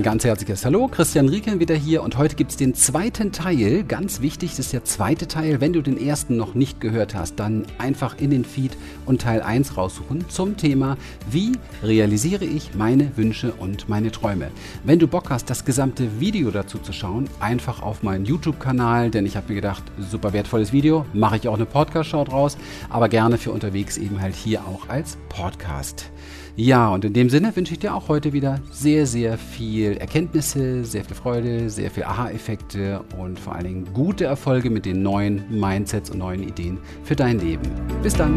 Ein 0.00 0.04
ganz 0.04 0.24
herzliches 0.24 0.64
Hallo, 0.64 0.88
Christian 0.88 1.28
Rieken 1.28 1.60
wieder 1.60 1.74
hier 1.74 2.02
und 2.02 2.16
heute 2.16 2.34
gibt 2.34 2.52
es 2.52 2.56
den 2.56 2.74
zweiten 2.74 3.32
Teil. 3.32 3.84
Ganz 3.84 4.22
wichtig, 4.22 4.52
das 4.52 4.60
ist 4.60 4.72
der 4.72 4.82
zweite 4.82 5.28
Teil. 5.28 5.60
Wenn 5.60 5.74
du 5.74 5.82
den 5.82 6.00
ersten 6.00 6.38
noch 6.38 6.54
nicht 6.54 6.80
gehört 6.80 7.14
hast, 7.14 7.38
dann 7.38 7.66
einfach 7.76 8.16
in 8.18 8.30
den 8.30 8.46
Feed 8.46 8.78
und 9.04 9.20
Teil 9.20 9.42
1 9.42 9.76
raussuchen 9.76 10.26
zum 10.30 10.56
Thema, 10.56 10.96
wie 11.30 11.52
realisiere 11.82 12.46
ich 12.46 12.74
meine 12.74 13.14
Wünsche 13.18 13.52
und 13.52 13.90
meine 13.90 14.10
Träume. 14.10 14.50
Wenn 14.84 14.98
du 14.98 15.06
Bock 15.06 15.28
hast, 15.28 15.50
das 15.50 15.66
gesamte 15.66 16.18
Video 16.18 16.50
dazu 16.50 16.78
zu 16.78 16.94
schauen, 16.94 17.28
einfach 17.38 17.82
auf 17.82 18.02
meinen 18.02 18.24
YouTube-Kanal, 18.24 19.10
denn 19.10 19.26
ich 19.26 19.36
habe 19.36 19.50
mir 19.50 19.56
gedacht, 19.56 19.82
super 19.98 20.32
wertvolles 20.32 20.72
Video, 20.72 21.04
mache 21.12 21.36
ich 21.36 21.46
auch 21.46 21.56
eine 21.56 21.66
Podcast-Show 21.66 22.24
draus, 22.24 22.56
aber 22.88 23.10
gerne 23.10 23.36
für 23.36 23.50
unterwegs 23.50 23.98
eben 23.98 24.18
halt 24.18 24.34
hier 24.34 24.60
auch 24.60 24.88
als 24.88 25.18
Podcast. 25.28 26.10
Ja, 26.56 26.88
und 26.88 27.04
in 27.04 27.12
dem 27.12 27.30
Sinne 27.30 27.54
wünsche 27.54 27.72
ich 27.72 27.78
dir 27.78 27.94
auch 27.94 28.08
heute 28.08 28.32
wieder 28.32 28.60
sehr, 28.70 29.06
sehr 29.06 29.38
viel 29.38 29.96
Erkenntnisse, 29.96 30.84
sehr 30.84 31.04
viel 31.04 31.14
Freude, 31.14 31.70
sehr 31.70 31.90
viel 31.90 32.04
Aha-Effekte 32.04 33.02
und 33.16 33.38
vor 33.38 33.54
allen 33.54 33.64
Dingen 33.64 33.88
gute 33.94 34.24
Erfolge 34.24 34.68
mit 34.68 34.84
den 34.84 35.02
neuen 35.02 35.44
Mindsets 35.48 36.10
und 36.10 36.18
neuen 36.18 36.42
Ideen 36.42 36.78
für 37.04 37.14
dein 37.14 37.38
Leben. 37.38 37.70
Bis 38.02 38.14
dann! 38.14 38.36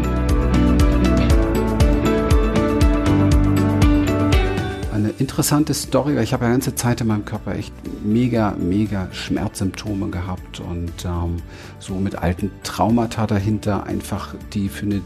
Eine 4.92 5.10
interessante 5.18 5.74
Story, 5.74 6.14
weil 6.14 6.22
ich 6.22 6.32
habe 6.32 6.44
ja 6.44 6.52
ganze 6.52 6.74
Zeit 6.76 7.00
in 7.00 7.08
meinem 7.08 7.24
Körper 7.24 7.56
echt 7.56 7.74
mega, 8.04 8.52
mega 8.52 9.08
Schmerzsymptome 9.12 10.08
gehabt 10.08 10.60
und 10.60 11.04
ähm, 11.04 11.36
so 11.80 11.96
mit 11.96 12.16
alten 12.16 12.52
Traumata 12.62 13.26
dahinter 13.26 13.84
einfach, 13.84 14.34
die 14.52 14.68
für 14.68 14.86
eine 14.86 15.02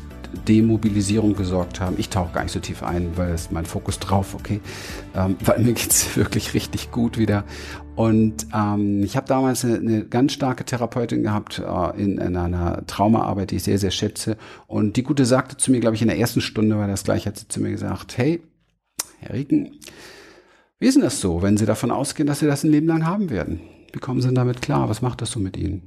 Demobilisierung 0.47 1.34
gesorgt 1.34 1.81
haben. 1.81 1.97
Ich 1.98 2.09
tauche 2.09 2.33
gar 2.33 2.43
nicht 2.43 2.53
so 2.53 2.61
tief 2.61 2.83
ein, 2.83 3.17
weil 3.17 3.33
es 3.33 3.51
mein 3.51 3.67
Fokus 3.67 3.98
drauf, 3.98 4.35
okay? 4.35 4.61
Ähm, 5.15 5.37
weil 5.45 5.61
mir 5.61 5.73
geht's 5.73 6.17
wirklich 6.17 6.55
richtig 6.55 6.91
gut 6.91 7.19
wieder. 7.19 7.45
Und 7.97 8.47
ähm, 8.55 9.03
ich 9.03 9.17
habe 9.17 9.27
damals 9.27 9.65
eine, 9.65 9.77
eine, 9.77 10.05
ganz 10.05 10.33
starke 10.33 10.65
Therapeutin 10.65 11.23
gehabt 11.23 11.59
äh, 11.59 12.03
in, 12.03 12.19
in 12.19 12.37
einer 12.37 12.87
Traumaarbeit, 12.87 13.51
die 13.51 13.57
ich 13.57 13.65
sehr, 13.65 13.79
sehr 13.79 13.91
schätze. 13.91 14.37
Und 14.67 14.97
die 14.97 15.03
Gute 15.03 15.25
sagte 15.25 15.57
zu 15.57 15.70
mir, 15.70 15.81
glaube 15.81 15.97
ich, 15.97 16.03
in 16.03 16.09
der 16.09 16.19
ersten 16.19 16.41
Stunde 16.41 16.79
war 16.79 16.87
das 16.87 17.05
gleich, 17.05 17.27
hat 17.27 17.39
sie 17.39 17.48
zu 17.48 17.61
mir 17.61 17.70
gesagt, 17.70 18.17
hey, 18.17 18.41
Herr 19.19 19.35
Rieken, 19.35 19.81
wie 20.79 20.87
ist 20.87 20.95
denn 20.95 21.03
das 21.03 21.20
so, 21.20 21.42
wenn 21.42 21.57
Sie 21.57 21.67
davon 21.67 21.91
ausgehen, 21.91 22.29
dass 22.29 22.39
Sie 22.39 22.47
das 22.47 22.63
ein 22.63 22.70
Leben 22.70 22.87
lang 22.87 23.05
haben 23.05 23.31
werden? 23.31 23.61
Wie 23.92 23.98
kommen 23.98 24.20
Sie 24.20 24.29
denn 24.29 24.37
damit 24.37 24.63
klar? 24.63 24.89
Was 24.89 25.03
macht 25.03 25.20
das 25.20 25.33
so 25.33 25.41
mit 25.41 25.57
Ihnen? 25.57 25.83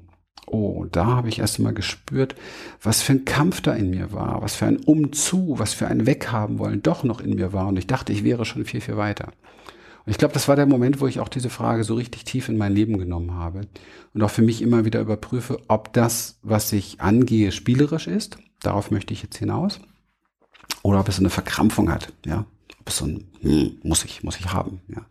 Oh, 0.47 0.86
da 0.92 1.06
habe 1.06 1.30
ich 1.30 1.39
erst 1.39 1.59
mal 1.59 1.73
gespürt, 1.73 2.36
was 2.81 3.02
für 3.02 3.14
ein 3.14 3.25
Kampf 3.25 3.61
da 3.61 3.73
in 3.73 3.89
mir 3.89 4.11
war, 4.11 4.42
was 4.42 4.56
für 4.56 4.66
ein 4.66 4.78
Umzu, 4.78 5.56
was 5.58 5.73
für 5.73 5.88
ein 5.88 6.06
Weghaben 6.06 6.59
wollen 6.59 6.83
doch 6.83 7.03
noch 7.03 7.22
in 7.22 7.36
mir 7.36 7.53
war. 7.53 7.67
Und 7.67 7.78
ich 7.78 7.88
dachte, 7.88 8.11
ich 8.11 8.23
wäre 8.23 8.44
schon 8.44 8.66
viel, 8.66 8.81
viel 8.81 8.98
weiter. 8.98 9.31
Und 10.06 10.11
ich 10.11 10.17
glaube, 10.17 10.33
das 10.33 10.48
war 10.48 10.56
der 10.56 10.66
Moment, 10.66 11.00
wo 11.00 11.08
ich 11.08 11.20
auch 11.20 11.30
diese 11.30 11.50
Frage 11.50 11.83
so 11.83 11.94
richtig 11.94 12.23
tief 12.23 12.50
in 12.50 12.58
mein 12.58 12.73
Leben 12.73 12.98
genommen 12.98 13.36
habe 13.36 13.61
und 14.14 14.23
auch 14.23 14.31
für 14.31 14.42
mich 14.42 14.61
immer 14.61 14.83
wieder 14.83 15.00
überprüfe, 15.00 15.59
ob 15.67 15.94
das, 15.94 16.39
was 16.42 16.73
ich 16.73 17.00
angehe, 17.02 17.52
spielerisch 17.52 18.08
ist. 18.08 18.38
Darauf 18.61 18.89
möchte 18.89 19.14
ich 19.14 19.22
jetzt 19.22 19.38
hinaus. 19.38 19.80
Oder 20.81 21.00
ob 21.00 21.09
es 21.09 21.20
eine 21.20 21.30
Verkrampfung 21.30 21.92
hat, 21.92 22.11
ja. 22.26 22.45
Ob 22.80 22.89
es 22.89 22.98
so 22.98 23.05
ein, 23.05 23.28
hm, 23.42 23.78
muss 23.83 24.03
ich, 24.03 24.23
muss 24.23 24.39
ich 24.39 24.52
haben, 24.52 24.81
ja. 24.88 25.05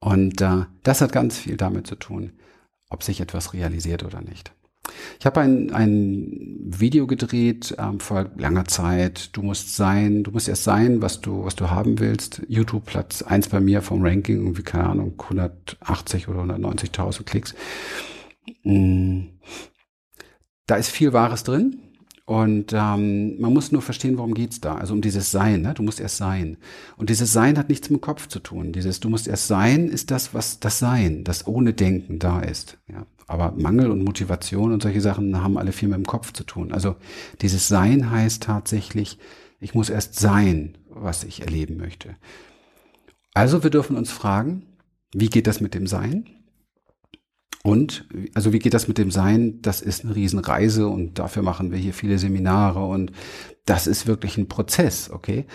Und 0.00 0.40
äh, 0.40 0.66
das 0.82 1.00
hat 1.00 1.12
ganz 1.12 1.38
viel 1.38 1.56
damit 1.56 1.86
zu 1.86 1.94
tun, 1.94 2.32
ob 2.94 3.02
sich 3.02 3.20
etwas 3.20 3.52
realisiert 3.52 4.04
oder 4.04 4.22
nicht. 4.22 4.52
Ich 5.18 5.26
habe 5.26 5.40
ein, 5.40 5.72
ein 5.72 6.56
Video 6.64 7.06
gedreht 7.06 7.74
ähm, 7.78 8.00
vor 8.00 8.30
langer 8.36 8.66
Zeit. 8.66 9.36
Du 9.36 9.42
musst 9.42 9.76
sein, 9.76 10.22
du 10.22 10.30
musst 10.30 10.48
erst 10.48 10.64
sein, 10.64 11.02
was 11.02 11.20
du, 11.20 11.44
was 11.44 11.56
du 11.56 11.70
haben 11.70 11.98
willst. 11.98 12.42
YouTube 12.48 12.84
Platz 12.84 13.22
eins 13.22 13.48
bei 13.48 13.60
mir 13.60 13.82
vom 13.82 14.04
Ranking, 14.04 14.36
irgendwie, 14.38 14.62
keine 14.62 14.84
Ahnung, 14.84 15.14
180 15.18 16.28
oder 16.28 16.42
190.000 16.42 17.24
Klicks. 17.24 17.54
Mm. 18.62 19.22
Da 20.66 20.76
ist 20.76 20.90
viel 20.90 21.12
Wahres 21.12 21.44
drin. 21.44 21.83
Und 22.26 22.72
ähm, 22.72 23.38
man 23.38 23.52
muss 23.52 23.70
nur 23.70 23.82
verstehen, 23.82 24.16
worum 24.16 24.32
geht's 24.32 24.60
da. 24.60 24.76
Also 24.76 24.94
um 24.94 25.02
dieses 25.02 25.30
Sein. 25.30 25.60
Ne? 25.60 25.74
Du 25.74 25.82
musst 25.82 26.00
erst 26.00 26.16
sein. 26.16 26.56
Und 26.96 27.10
dieses 27.10 27.32
Sein 27.32 27.58
hat 27.58 27.68
nichts 27.68 27.90
mit 27.90 28.00
dem 28.00 28.02
Kopf 28.02 28.28
zu 28.28 28.40
tun. 28.40 28.72
Dieses 28.72 29.00
Du 29.00 29.10
musst 29.10 29.28
erst 29.28 29.46
sein 29.46 29.88
ist 29.88 30.10
das, 30.10 30.32
was 30.32 30.58
das 30.58 30.78
Sein, 30.78 31.24
das 31.24 31.46
ohne 31.46 31.74
Denken 31.74 32.18
da 32.18 32.40
ist. 32.40 32.78
Ja? 32.88 33.06
Aber 33.26 33.52
Mangel 33.52 33.90
und 33.90 34.04
Motivation 34.04 34.72
und 34.72 34.82
solche 34.82 35.02
Sachen 35.02 35.42
haben 35.42 35.58
alle 35.58 35.72
viel 35.72 35.88
mit 35.88 35.98
dem 35.98 36.06
Kopf 36.06 36.32
zu 36.32 36.44
tun. 36.44 36.72
Also 36.72 36.96
dieses 37.42 37.68
Sein 37.68 38.10
heißt 38.10 38.42
tatsächlich, 38.42 39.18
ich 39.60 39.74
muss 39.74 39.90
erst 39.90 40.18
sein, 40.18 40.78
was 40.88 41.24
ich 41.24 41.42
erleben 41.42 41.76
möchte. 41.76 42.16
Also 43.34 43.62
wir 43.62 43.70
dürfen 43.70 43.96
uns 43.96 44.10
fragen, 44.10 44.62
wie 45.14 45.28
geht 45.28 45.46
das 45.46 45.60
mit 45.60 45.74
dem 45.74 45.86
Sein? 45.86 46.28
Und, 47.66 48.06
also 48.34 48.52
wie 48.52 48.58
geht 48.58 48.74
das 48.74 48.88
mit 48.88 48.98
dem 48.98 49.10
Sein? 49.10 49.62
Das 49.62 49.80
ist 49.80 50.04
eine 50.04 50.14
Riesenreise 50.14 50.86
und 50.86 51.18
dafür 51.18 51.42
machen 51.42 51.72
wir 51.72 51.78
hier 51.78 51.94
viele 51.94 52.18
Seminare 52.18 52.84
und 52.84 53.10
das 53.64 53.86
ist 53.86 54.06
wirklich 54.06 54.36
ein 54.36 54.48
Prozess, 54.48 55.08
okay? 55.08 55.46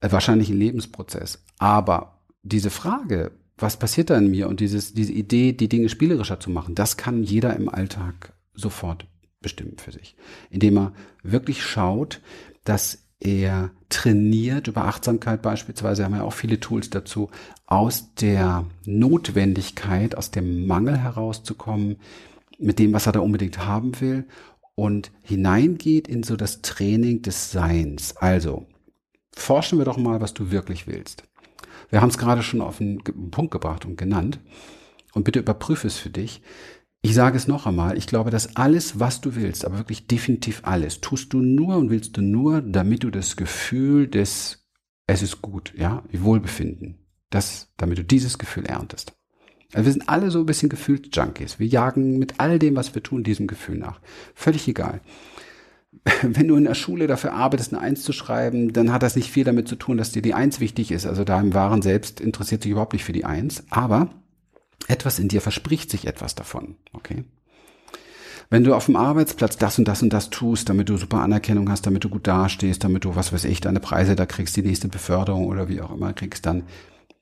Wahrscheinlich 0.00 0.50
ein 0.50 0.58
Lebensprozess. 0.58 1.44
Aber 1.58 2.20
diese 2.44 2.70
Frage, 2.70 3.32
was 3.56 3.76
passiert 3.76 4.10
da 4.10 4.16
in 4.16 4.30
mir 4.30 4.48
und 4.48 4.60
dieses, 4.60 4.94
diese 4.94 5.12
Idee, 5.12 5.52
die 5.52 5.68
Dinge 5.68 5.88
spielerischer 5.88 6.38
zu 6.38 6.48
machen, 6.50 6.76
das 6.76 6.96
kann 6.96 7.24
jeder 7.24 7.56
im 7.56 7.68
Alltag 7.68 8.34
sofort 8.54 9.08
bestimmen 9.40 9.78
für 9.78 9.90
sich. 9.90 10.14
Indem 10.50 10.78
er 10.78 10.92
wirklich 11.24 11.64
schaut, 11.64 12.20
dass 12.62 13.07
er 13.20 13.70
trainiert 13.88 14.68
über 14.68 14.84
Achtsamkeit 14.84 15.42
beispielsweise, 15.42 16.04
haben 16.04 16.14
wir 16.14 16.24
auch 16.24 16.32
viele 16.32 16.60
Tools 16.60 16.90
dazu, 16.90 17.30
aus 17.66 18.14
der 18.14 18.64
Notwendigkeit, 18.84 20.16
aus 20.16 20.30
dem 20.30 20.66
Mangel 20.66 20.98
herauszukommen, 20.98 21.96
mit 22.58 22.78
dem, 22.78 22.92
was 22.92 23.06
er 23.06 23.12
da 23.12 23.20
unbedingt 23.20 23.64
haben 23.64 24.00
will 24.00 24.26
und 24.74 25.10
hineingeht 25.22 26.06
in 26.06 26.22
so 26.22 26.36
das 26.36 26.62
Training 26.62 27.22
des 27.22 27.50
Seins. 27.50 28.16
Also, 28.16 28.66
forschen 29.34 29.78
wir 29.78 29.84
doch 29.84 29.96
mal, 29.96 30.20
was 30.20 30.34
du 30.34 30.50
wirklich 30.50 30.86
willst. 30.86 31.24
Wir 31.90 32.00
haben 32.00 32.10
es 32.10 32.18
gerade 32.18 32.42
schon 32.42 32.60
auf 32.60 32.78
den 32.78 33.02
Punkt 33.30 33.50
gebracht 33.50 33.84
und 33.84 33.96
genannt. 33.96 34.40
Und 35.14 35.24
bitte 35.24 35.38
überprüfe 35.38 35.86
es 35.86 35.96
für 35.96 36.10
dich. 36.10 36.42
Ich 37.00 37.14
sage 37.14 37.36
es 37.36 37.46
noch 37.46 37.66
einmal, 37.66 37.96
ich 37.96 38.08
glaube, 38.08 38.30
dass 38.30 38.56
alles, 38.56 38.98
was 38.98 39.20
du 39.20 39.36
willst, 39.36 39.64
aber 39.64 39.78
wirklich 39.78 40.08
definitiv 40.08 40.62
alles, 40.64 41.00
tust 41.00 41.32
du 41.32 41.40
nur 41.40 41.76
und 41.76 41.90
willst 41.90 42.16
du 42.16 42.22
nur, 42.22 42.60
damit 42.60 43.04
du 43.04 43.10
das 43.10 43.36
Gefühl 43.36 44.08
des, 44.08 44.68
es 45.06 45.22
ist 45.22 45.40
gut, 45.40 45.72
ja, 45.76 46.02
Wohlbefinden, 46.12 47.06
das, 47.30 47.72
damit 47.76 47.98
du 47.98 48.04
dieses 48.04 48.38
Gefühl 48.38 48.66
erntest. 48.66 49.14
Also 49.74 49.84
wir 49.84 49.92
sind 49.92 50.08
alle 50.08 50.30
so 50.30 50.40
ein 50.40 50.46
bisschen 50.46 50.70
Gefühlsjunkies. 50.70 51.58
Wir 51.58 51.66
jagen 51.66 52.18
mit 52.18 52.40
all 52.40 52.58
dem, 52.58 52.74
was 52.74 52.94
wir 52.94 53.02
tun, 53.02 53.22
diesem 53.22 53.46
Gefühl 53.46 53.76
nach. 53.76 54.00
Völlig 54.34 54.66
egal. 54.66 55.00
Wenn 56.22 56.48
du 56.48 56.56
in 56.56 56.64
der 56.64 56.74
Schule 56.74 57.06
dafür 57.06 57.34
arbeitest, 57.34 57.72
eine 57.72 57.82
Eins 57.82 58.02
zu 58.02 58.12
schreiben, 58.12 58.72
dann 58.72 58.92
hat 58.92 59.02
das 59.02 59.14
nicht 59.14 59.30
viel 59.30 59.44
damit 59.44 59.68
zu 59.68 59.76
tun, 59.76 59.98
dass 59.98 60.12
dir 60.12 60.22
die 60.22 60.34
Eins 60.34 60.58
wichtig 60.58 60.90
ist. 60.90 61.06
Also 61.06 61.22
da 61.24 61.38
im 61.38 61.54
wahren 61.54 61.82
Selbst 61.82 62.20
interessiert 62.20 62.62
sich 62.62 62.72
überhaupt 62.72 62.94
nicht 62.94 63.04
für 63.04 63.12
die 63.12 63.26
Eins. 63.26 63.64
Aber 63.68 64.10
etwas 64.88 65.18
in 65.18 65.28
dir 65.28 65.40
verspricht 65.40 65.90
sich 65.90 66.06
etwas 66.06 66.34
davon, 66.34 66.76
okay? 66.92 67.24
Wenn 68.50 68.64
du 68.64 68.74
auf 68.74 68.86
dem 68.86 68.96
Arbeitsplatz 68.96 69.58
das 69.58 69.78
und 69.78 69.86
das 69.86 70.02
und 70.02 70.10
das 70.10 70.30
tust, 70.30 70.70
damit 70.70 70.88
du 70.88 70.96
super 70.96 71.20
Anerkennung 71.20 71.70
hast, 71.70 71.86
damit 71.86 72.04
du 72.04 72.08
gut 72.08 72.26
dastehst, 72.26 72.82
damit 72.82 73.04
du, 73.04 73.14
was 73.14 73.32
weiß 73.32 73.44
ich, 73.44 73.60
deine 73.60 73.80
Preise 73.80 74.16
da 74.16 74.24
kriegst, 74.24 74.56
die 74.56 74.62
nächste 74.62 74.88
Beförderung 74.88 75.46
oder 75.46 75.68
wie 75.68 75.82
auch 75.82 75.94
immer 75.94 76.14
kriegst, 76.14 76.46
dann, 76.46 76.62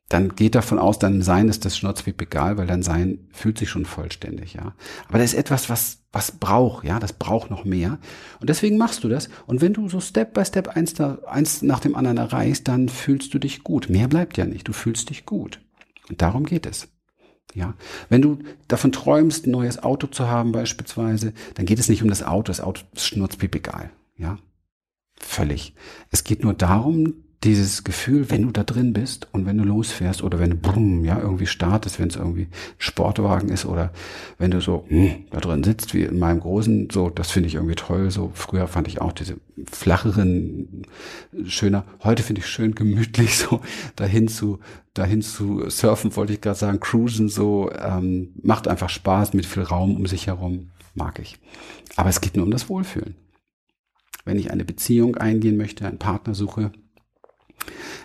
dann 0.09 0.37
geht 0.37 0.55
davon 0.55 0.79
aus, 0.79 1.01
dein 1.01 1.23
Sein 1.23 1.49
ist 1.49 1.65
das 1.65 1.77
Schnurzpip 1.77 2.23
egal, 2.23 2.59
weil 2.59 2.69
dein 2.69 2.85
Sein 2.85 3.27
fühlt 3.33 3.59
sich 3.59 3.69
schon 3.69 3.87
vollständig, 3.87 4.55
ja. 4.55 4.75
Aber 5.09 5.19
das 5.19 5.33
ist 5.33 5.39
etwas, 5.39 5.69
was, 5.69 6.05
was 6.13 6.31
braucht, 6.31 6.85
ja, 6.85 7.01
das 7.01 7.13
braucht 7.13 7.51
noch 7.51 7.65
mehr. 7.65 7.99
Und 8.39 8.49
deswegen 8.49 8.79
machst 8.79 9.03
du 9.03 9.09
das. 9.09 9.29
Und 9.47 9.61
wenn 9.61 9.73
du 9.73 9.89
so 9.89 9.99
Step 9.99 10.33
by 10.33 10.45
Step 10.45 10.69
eins, 10.69 10.95
da, 10.95 11.19
eins 11.27 11.61
nach 11.61 11.81
dem 11.81 11.97
anderen 11.97 12.19
erreichst, 12.19 12.69
dann 12.69 12.89
fühlst 12.89 13.35
du 13.35 13.41
dich 13.41 13.65
gut. 13.65 13.91
Mehr 13.91 14.07
bleibt 14.07 14.37
ja 14.37 14.45
nicht. 14.45 14.69
Du 14.69 14.73
fühlst 14.73 15.11
dich 15.11 15.27
gut. 15.27 15.61
Und 16.09 16.23
darum 16.23 16.45
geht 16.45 16.67
es. 16.67 16.87
Ja, 17.55 17.75
wenn 18.09 18.23
du 18.23 18.39
davon 18.69 18.93
träumst, 18.93 19.47
ein 19.47 19.51
neues 19.53 19.83
Auto 19.83 20.07
zu 20.09 20.29
haben 20.29 20.53
beispielsweise, 20.53 21.33
dann 21.55 21.65
geht 21.65 21.79
es 21.79 21.89
nicht 21.89 22.03
um 22.03 22.09
das 22.09 22.23
Auto. 22.23 22.49
Das 22.49 22.61
Auto 22.61 22.83
ist 22.95 23.07
schnurzpip 23.07 23.55
egal. 23.55 23.91
Ja, 24.17 24.39
völlig. 25.19 25.75
Es 26.11 26.25
geht 26.25 26.43
nur 26.43 26.55
darum, 26.55 27.15
dieses 27.45 27.85
Gefühl, 27.85 28.31
wenn 28.31 28.43
du 28.43 28.51
da 28.51 28.65
drin 28.65 28.93
bist 28.93 29.29
und 29.33 29.47
wenn 29.47 29.59
du 29.59 29.65
losfährst 29.65 30.23
oder 30.23 30.39
wenn 30.39 30.51
du 30.51 30.57
brumm, 30.57 31.05
ja, 31.05 31.19
irgendwie 31.21 31.47
startest, 31.47 32.01
wenn 32.01 32.09
es 32.09 32.17
irgendwie 32.17 32.45
ein 32.45 32.53
Sportwagen 32.79 33.51
ist 33.51 33.67
oder 33.67 33.93
wenn 34.39 34.51
du 34.51 34.61
so 34.61 34.85
mh, 34.89 35.11
hm, 35.11 35.25
da 35.31 35.41
drin 35.41 35.63
sitzt, 35.63 35.95
wie 35.95 36.03
in 36.03 36.19
meinem 36.19 36.41
großen, 36.41 36.89
so, 36.91 37.11
das 37.11 37.31
finde 37.31 37.49
ich 37.49 37.55
irgendwie 37.55 37.75
toll. 37.75 38.11
So 38.11 38.31
früher 38.35 38.67
fand 38.69 38.89
ich 38.89 39.01
auch 39.01 39.13
diese 39.13 39.37
flacheren 39.71 40.87
schöner. 41.47 41.85
Heute 42.03 42.23
finde 42.23 42.41
ich 42.41 42.47
schön 42.47 42.75
gemütlich, 42.75 43.37
so 43.39 43.61
dahin 43.97 44.29
zu, 44.29 44.59
dahin 44.99 45.23
zu 45.23 45.69
surfen, 45.69 46.15
wollte 46.17 46.33
ich 46.33 46.41
gerade 46.41 46.59
sagen, 46.59 46.81
cruisen, 46.81 47.29
so, 47.29 47.71
ähm, 47.73 48.35
macht 48.43 48.69
einfach 48.69 48.89
Spaß 48.89 49.35
mit 49.35 49.47
viel 49.47 49.63
Raum 49.63 49.97
um 49.97 50.07
sich 50.07 50.27
herum. 50.27 50.71
Mag 50.95 51.19
ich. 51.19 51.39
Aber 51.97 52.09
es 52.09 52.21
geht 52.21 52.37
nur 52.37 52.45
um 52.45 52.51
das 52.51 52.69
Wohlfühlen. 52.69 53.17
Wenn 54.25 54.39
ich 54.39 54.51
eine 54.51 54.65
Beziehung 54.65 55.17
eingehen 55.17 55.57
möchte, 55.57 55.87
einen 55.87 55.99
Partner 55.99 56.35
suche, 56.35 56.73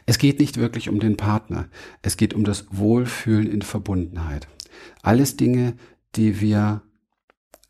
Es 0.05 0.17
geht 0.17 0.39
nicht 0.39 0.57
wirklich 0.57 0.89
um 0.89 0.99
den 0.99 1.17
Partner. 1.17 1.67
Es 2.01 2.17
geht 2.17 2.33
um 2.33 2.43
das 2.43 2.65
Wohlfühlen 2.71 3.47
in 3.47 3.61
Verbundenheit. 3.61 4.47
Alles 5.03 5.37
Dinge, 5.37 5.75
die 6.15 6.41
wir 6.41 6.81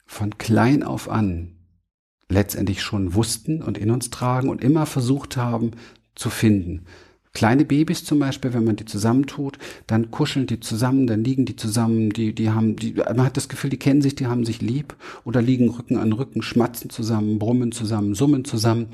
von 0.06 0.38
klein 0.38 0.84
auf 0.84 1.10
an 1.10 1.58
letztendlich 2.30 2.82
schon 2.82 3.14
wussten 3.14 3.62
und 3.62 3.78
in 3.78 3.92
uns 3.92 4.10
tragen 4.10 4.50
und 4.50 4.64
immer 4.64 4.86
versucht 4.86 5.38
haben 5.38 5.72
zu 6.16 6.30
finden. 6.30 6.86
Kleine 7.34 7.64
Babys 7.64 8.04
zum 8.04 8.20
Beispiel, 8.20 8.54
wenn 8.54 8.66
man 8.66 8.76
die 8.76 8.84
zusammentut, 8.84 9.58
dann 9.88 10.12
kuscheln 10.12 10.48
die 10.48 10.60
zusammen, 10.60 11.08
dann 11.08 11.24
liegen 11.24 11.46
die 11.46 11.56
zusammen, 11.56 12.10
die, 12.10 12.36
die 12.36 12.50
haben, 12.50 12.76
die, 12.76 12.94
man 12.94 13.24
hat 13.24 13.38
das 13.38 13.48
Gefühl, 13.48 13.70
die 13.70 13.80
kennen 13.80 14.02
sich, 14.02 14.16
die 14.16 14.28
haben 14.28 14.46
sich 14.46 14.62
lieb 14.62 14.96
oder 15.24 15.42
liegen 15.42 15.70
Rücken 15.70 15.98
an 15.98 16.12
Rücken, 16.12 16.42
schmatzen 16.42 16.90
zusammen, 16.90 17.40
brummen 17.40 17.72
zusammen, 17.72 18.16
summen 18.16 18.44
zusammen. 18.44 18.88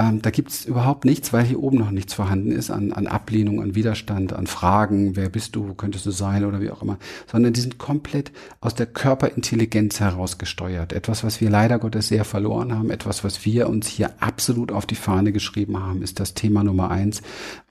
Ähm, 0.00 0.22
da 0.22 0.30
gibt's 0.30 0.64
überhaupt 0.64 1.04
nichts, 1.04 1.32
weil 1.32 1.44
hier 1.44 1.62
oben 1.62 1.78
noch 1.78 1.90
nichts 1.90 2.14
vorhanden 2.14 2.52
ist 2.52 2.70
an, 2.70 2.92
an 2.92 3.06
Ablehnung, 3.06 3.60
an 3.60 3.74
Widerstand, 3.74 4.32
an 4.32 4.46
Fragen, 4.46 5.14
wer 5.14 5.28
bist 5.28 5.56
du, 5.56 5.68
wo 5.68 5.74
könntest 5.74 6.06
du 6.06 6.10
sein 6.10 6.46
oder 6.46 6.60
wie 6.62 6.70
auch 6.70 6.80
immer, 6.80 6.98
sondern 7.30 7.52
die 7.52 7.60
sind 7.60 7.76
komplett 7.76 8.32
aus 8.60 8.74
der 8.74 8.86
Körperintelligenz 8.86 10.00
heraus 10.00 10.38
gesteuert. 10.38 10.94
Etwas, 10.94 11.22
was 11.22 11.42
wir 11.42 11.50
leider 11.50 11.78
Gottes 11.78 12.08
sehr 12.08 12.24
verloren 12.24 12.72
haben, 12.72 12.90
etwas, 12.90 13.24
was 13.24 13.44
wir 13.44 13.68
uns 13.68 13.88
hier 13.88 14.10
absolut 14.20 14.72
auf 14.72 14.86
die 14.86 14.94
Fahne 14.94 15.32
geschrieben 15.32 15.82
haben, 15.82 16.02
ist 16.02 16.18
das 16.18 16.32
Thema 16.32 16.64
Nummer 16.64 16.90
eins. 16.90 17.20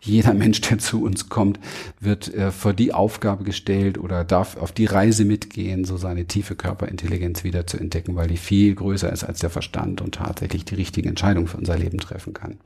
Jeder 0.01 0.34
Mensch, 0.34 0.62
der 0.62 0.78
zu 0.78 1.04
uns 1.04 1.30
kommt, 1.30 1.60
wird 2.00 2.34
äh, 2.34 2.51
vor 2.51 2.74
die 2.74 2.94
Aufgabe 2.94 3.44
gestellt 3.44 3.98
oder 3.98 4.24
darf 4.24 4.56
auf 4.57 4.72
die 4.72 4.86
Reise 4.86 5.25
mitgehen, 5.25 5.84
so 5.84 5.98
seine 5.98 6.25
tiefe 6.25 6.56
Körperintelligenz 6.56 7.44
wieder 7.44 7.68
zu 7.68 7.78
entdecken, 7.78 8.16
weil 8.16 8.28
die 8.28 8.38
viel 8.38 8.75
größer 8.75 9.12
ist 9.12 9.24
als 9.24 9.40
der 9.40 9.50
Verstand 9.50 10.01
und 10.01 10.16
tatsächlich 10.16 10.63
die 10.63 10.75
richtige 10.75 11.10
Entscheidung 11.10 11.48
für 11.48 11.57
unser 11.57 11.78
Leben 11.78 11.98
treffen 11.98 12.19
treffen 12.19 12.34
kann. 12.34 12.57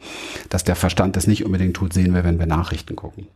Dass 0.49 0.63
der 0.63 0.75
Verstand 0.75 1.15
das 1.15 1.27
nicht 1.27 1.45
unbedingt 1.45 1.75
tut, 1.75 1.93
sehen 1.93 2.13
wir, 2.13 2.23
wenn 2.23 2.39
wir 2.39 2.45
Nachrichten 2.45 2.95
gucken. 2.95 3.27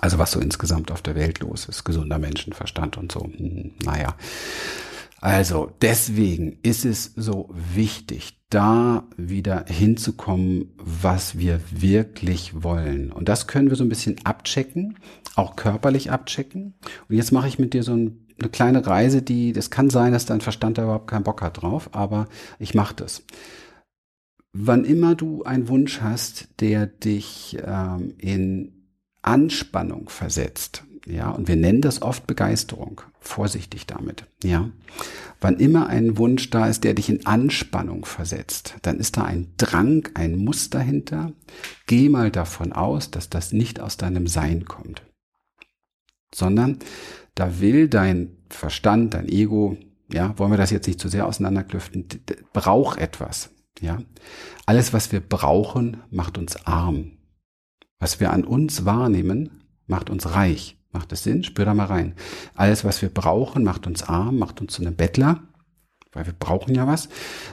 Also 0.00 0.18
was 0.18 0.32
so 0.32 0.40
insgesamt 0.40 0.90
auf 0.90 1.02
der 1.02 1.14
Welt 1.14 1.40
los 1.40 1.66
ist, 1.66 1.84
gesunder 1.84 2.18
Menschenverstand 2.18 2.96
und 2.96 3.12
so. 3.12 3.20
Hm, 3.20 3.72
naja. 3.84 4.14
Also 5.24 5.72
deswegen 5.80 6.58
ist 6.62 6.84
es 6.84 7.14
so 7.16 7.48
wichtig, 7.74 8.42
da 8.50 9.08
wieder 9.16 9.64
hinzukommen, 9.66 10.74
was 10.76 11.38
wir 11.38 11.62
wirklich 11.70 12.62
wollen. 12.62 13.10
Und 13.10 13.30
das 13.30 13.46
können 13.46 13.70
wir 13.70 13.76
so 13.78 13.84
ein 13.84 13.88
bisschen 13.88 14.16
abchecken, 14.24 14.98
auch 15.34 15.56
körperlich 15.56 16.10
abchecken. 16.10 16.74
Und 17.08 17.16
jetzt 17.16 17.32
mache 17.32 17.48
ich 17.48 17.58
mit 17.58 17.72
dir 17.72 17.82
so 17.82 17.94
ein, 17.94 18.26
eine 18.38 18.50
kleine 18.50 18.86
Reise, 18.86 19.22
die, 19.22 19.54
das 19.54 19.70
kann 19.70 19.88
sein, 19.88 20.12
dass 20.12 20.26
dein 20.26 20.42
Verstand 20.42 20.76
da 20.76 20.82
überhaupt 20.82 21.06
keinen 21.06 21.24
Bock 21.24 21.40
hat 21.40 21.62
drauf, 21.62 21.88
aber 21.92 22.28
ich 22.58 22.74
mache 22.74 22.94
das 22.94 23.22
wann 24.56 24.84
immer 24.84 25.16
du 25.16 25.42
einen 25.42 25.66
Wunsch 25.66 26.00
hast, 26.00 26.48
der 26.60 26.86
dich 26.86 27.58
ähm, 27.66 28.14
in 28.18 28.84
Anspannung 29.20 30.08
versetzt, 30.08 30.84
ja, 31.06 31.30
und 31.30 31.48
wir 31.48 31.56
nennen 31.56 31.82
das 31.82 32.00
oft 32.00 32.26
Begeisterung, 32.26 33.02
vorsichtig 33.20 33.86
damit, 33.86 34.24
ja. 34.42 34.70
Wann 35.40 35.58
immer 35.58 35.88
ein 35.88 36.16
Wunsch 36.16 36.48
da 36.48 36.66
ist, 36.66 36.84
der 36.84 36.94
dich 36.94 37.10
in 37.10 37.26
Anspannung 37.26 38.06
versetzt, 38.06 38.76
dann 38.82 38.98
ist 38.98 39.18
da 39.18 39.24
ein 39.24 39.52
Drang, 39.58 40.08
ein 40.14 40.36
Muss 40.36 40.70
dahinter. 40.70 41.32
Geh 41.86 42.08
mal 42.08 42.30
davon 42.30 42.72
aus, 42.72 43.10
dass 43.10 43.28
das 43.28 43.52
nicht 43.52 43.80
aus 43.80 43.98
deinem 43.98 44.26
Sein 44.26 44.64
kommt, 44.64 45.02
sondern 46.34 46.78
da 47.34 47.60
will 47.60 47.88
dein 47.88 48.38
Verstand, 48.48 49.12
dein 49.12 49.28
Ego, 49.28 49.76
ja, 50.10 50.38
wollen 50.38 50.52
wir 50.52 50.58
das 50.58 50.70
jetzt 50.70 50.86
nicht 50.86 51.00
zu 51.00 51.08
sehr 51.08 51.26
auseinanderklüften, 51.26 52.06
braucht 52.52 52.98
etwas. 52.98 53.50
Ja, 53.80 53.98
alles, 54.66 54.92
was 54.92 55.12
wir 55.12 55.20
brauchen, 55.20 56.02
macht 56.10 56.38
uns 56.38 56.64
arm. 56.64 57.18
Was 57.98 58.20
wir 58.20 58.32
an 58.32 58.44
uns 58.44 58.84
wahrnehmen, 58.84 59.64
macht 59.86 60.10
uns 60.10 60.32
reich. 60.32 60.78
Macht 60.94 61.12
es 61.12 61.24
Sinn? 61.24 61.42
Spür 61.42 61.64
da 61.64 61.74
mal 61.74 61.86
rein. 61.86 62.14
Alles, 62.54 62.84
was 62.84 63.02
wir 63.02 63.08
brauchen, 63.08 63.64
macht 63.64 63.86
uns 63.88 64.04
arm, 64.04 64.38
macht 64.38 64.60
uns 64.60 64.74
zu 64.74 64.80
einem 64.80 64.94
Bettler, 64.94 65.42
weil 66.12 66.24
wir 66.24 66.32
brauchen 66.32 66.74
ja 66.74 66.86
was. 66.86 67.08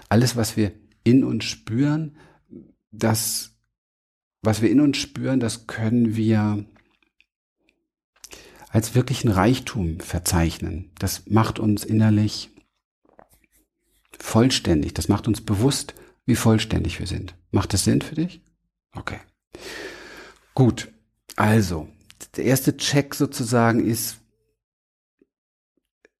Alles, 0.09 0.35
was 0.35 0.55
wir 0.55 0.71
in 1.03 1.23
uns 1.23 1.45
spüren, 1.45 2.15
das, 2.91 3.55
was 4.43 4.61
wir 4.61 4.69
in 4.69 4.79
uns 4.79 4.97
spüren, 4.97 5.39
das 5.39 5.65
können 5.65 6.15
wir 6.15 6.63
als 8.69 8.93
wirklichen 8.93 9.29
Reichtum 9.29 9.99
verzeichnen. 9.99 10.91
Das 10.99 11.27
macht 11.27 11.57
uns 11.57 11.83
innerlich 11.83 12.51
vollständig. 14.17 14.93
Das 14.93 15.07
macht 15.07 15.27
uns 15.27 15.41
bewusst, 15.41 15.95
wie 16.27 16.35
vollständig 16.35 16.99
wir 16.99 17.07
sind. 17.07 17.35
Macht 17.49 17.73
das 17.73 17.85
Sinn 17.85 18.01
für 18.01 18.15
dich? 18.15 18.41
Okay. 18.95 19.19
Gut. 20.53 20.91
Also, 21.35 21.89
der 22.37 22.45
erste 22.45 22.77
Check 22.77 23.15
sozusagen 23.15 23.85
ist 23.85 24.17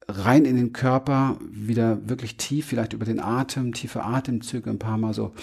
rein 0.07 0.45
in 0.45 0.56
den 0.56 0.74
Körper, 0.74 1.38
wieder 1.42 2.09
wirklich 2.09 2.38
tief, 2.38 2.68
vielleicht 2.68 2.94
über 2.94 3.06
den 3.06 3.19
Atem, 3.19 3.74
tiefe 3.74 4.03
Atemzüge, 4.03 4.69
ein 4.69 4.80
paar 4.80 4.98
Mal 4.98 5.13
so, 5.13 5.33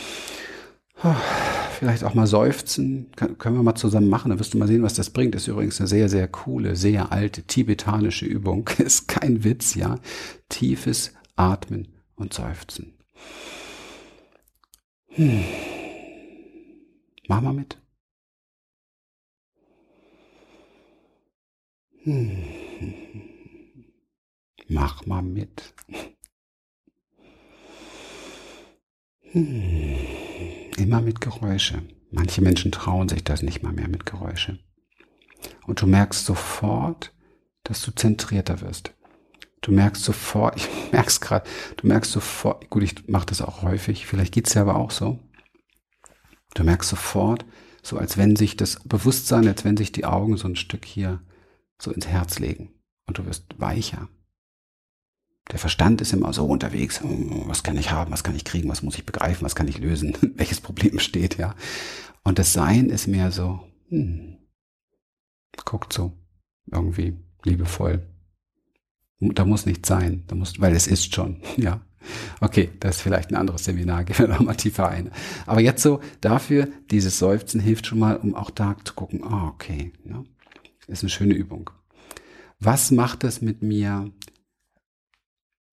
vielleicht 1.79 2.03
auch 2.05 2.15
mal 2.15 2.27
seufzen, 2.27 3.11
können 3.17 3.57
wir 3.57 3.63
mal 3.63 3.77
zusammen 3.77 4.09
machen, 4.09 4.31
dann 4.31 4.39
wirst 4.39 4.55
du 4.55 4.59
mal 4.59 4.67
sehen, 4.67 4.83
was 4.83 4.95
das 4.95 5.11
bringt. 5.11 5.35
Ist 5.35 5.47
übrigens 5.47 5.81
eine 5.81 5.87
sehr, 5.87 6.09
sehr 6.09 6.27
coole, 6.29 6.77
sehr 6.77 7.13
alte 7.13 7.43
tibetanische 7.43 8.27
Übung. 8.27 8.69
Ist 8.79 9.09
kein 9.09 9.45
Witz, 9.45 9.75
ja. 9.75 9.99
Tiefes 10.49 11.15
Atmen 11.37 11.89
und 12.17 12.35
Seufzen. 12.35 12.95
Hm. 15.11 15.45
Mach 17.29 17.41
mal 17.41 17.53
mit. 17.53 17.79
Mach 24.69 25.07
mal 25.07 25.23
mit. 25.23 25.75
Hm. 29.33 29.97
Immer 30.77 31.01
mit 31.01 31.21
Geräusche. 31.21 31.83
Manche 32.11 32.41
Menschen 32.41 32.73
trauen 32.73 33.09
sich 33.09 33.25
das 33.25 33.43
nicht 33.43 33.63
mal 33.63 33.73
mehr 33.73 33.89
mit 33.89 34.07
Geräusche. 34.07 34.59
Und 35.67 35.83
du 35.83 35.87
merkst 35.87 36.25
sofort, 36.25 37.13
dass 37.65 37.83
du 37.83 37.91
zentrierter 37.91 38.61
wirst. 38.61 38.95
Du 39.61 39.73
merkst 39.73 40.05
sofort, 40.05 40.57
ich 40.57 40.69
merk's 40.93 41.21
gerade, 41.21 41.49
du 41.77 41.87
merkst 41.87 42.13
sofort, 42.13 42.71
gut, 42.71 42.83
ich 42.83 43.09
mache 43.09 43.27
das 43.27 43.43
auch 43.43 43.63
häufig, 43.63 44.07
vielleicht 44.07 44.33
geht's 44.33 44.53
dir 44.53 44.61
aber 44.61 44.77
auch 44.77 44.91
so. 44.91 45.19
Du 46.55 46.65
merkst 46.65 46.89
sofort, 46.89 47.45
so 47.83 47.99
als 47.99 48.17
wenn 48.17 48.37
sich 48.37 48.57
das 48.57 48.81
Bewusstsein, 48.85 49.47
als 49.47 49.65
wenn 49.65 49.77
sich 49.77 49.93
die 49.93 50.05
Augen 50.05 50.37
so 50.37 50.49
ein 50.49 50.57
Stück 50.57 50.85
hier 50.85 51.21
so 51.81 51.91
ins 51.91 52.07
Herz 52.07 52.39
legen 52.39 52.71
und 53.07 53.19
du 53.19 53.27
wirst 53.27 53.45
weicher. 53.59 54.09
Der 55.51 55.59
Verstand 55.59 56.01
ist 56.01 56.13
immer 56.13 56.33
so 56.33 56.47
unterwegs, 56.47 57.01
hm, 57.01 57.45
was 57.47 57.63
kann 57.63 57.79
ich 57.79 57.91
haben, 57.91 58.13
was 58.13 58.25
kann 58.25 58.37
ich 58.37 58.45
kriegen, 58.45 58.69
was 58.69 58.83
muss 58.83 58.97
ich 58.97 59.07
begreifen, 59.07 59.45
was 59.45 59.55
kann 59.55 59.69
ich 59.69 59.79
lösen, 59.79 60.17
welches 60.37 60.61
Problem 60.61 60.93
besteht, 60.93 61.39
ja. 61.39 61.55
Und 62.23 62.39
das 62.39 62.53
Sein 62.53 62.91
ist 62.91 63.07
mehr 63.07 63.31
so, 63.31 63.61
hm, 63.89 64.37
guckt 65.65 65.93
so 65.93 66.13
irgendwie 66.71 67.17
liebevoll 67.45 68.07
da 69.21 69.45
muss 69.45 69.67
nichts 69.67 69.89
sein, 69.89 70.25
da 70.27 70.35
muss, 70.35 70.61
weil 70.61 70.75
es 70.75 70.87
ist 70.87 71.15
schon, 71.15 71.43
ja. 71.57 71.81
Okay, 72.41 72.71
das 72.79 72.97
ist 72.97 73.03
vielleicht 73.03 73.31
ein 73.31 73.37
anderes 73.37 73.65
Seminar, 73.65 74.05
gehen 74.05 74.19
wir 74.19 74.29
nochmal 74.29 74.57
tiefer 74.57 74.89
ein. 74.89 75.11
Aber 75.47 75.61
jetzt 75.61 75.83
so, 75.83 76.01
dafür, 76.21 76.69
dieses 76.91 77.19
Seufzen 77.19 77.61
hilft 77.61 77.87
schon 77.87 77.99
mal, 77.99 78.17
um 78.17 78.35
auch 78.35 78.51
da 78.51 78.77
zu 78.85 78.95
gucken, 78.95 79.23
ah, 79.25 79.47
oh, 79.47 79.49
okay, 79.49 79.93
ja. 80.05 80.23
Ist 80.89 81.03
eine 81.03 81.11
schöne 81.11 81.35
Übung. 81.35 81.71
Was 82.59 82.91
macht 82.91 83.23
es 83.23 83.43
mit 83.43 83.63
mir? 83.63 84.11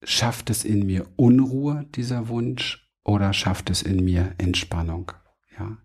Schafft 0.04 0.50
es 0.50 0.64
in 0.64 0.86
mir 0.86 1.08
Unruhe, 1.16 1.86
dieser 1.94 2.28
Wunsch, 2.28 2.88
oder 3.02 3.32
schafft 3.32 3.70
es 3.70 3.82
in 3.82 4.04
mir 4.04 4.34
Entspannung? 4.38 5.12
Ja. 5.58 5.78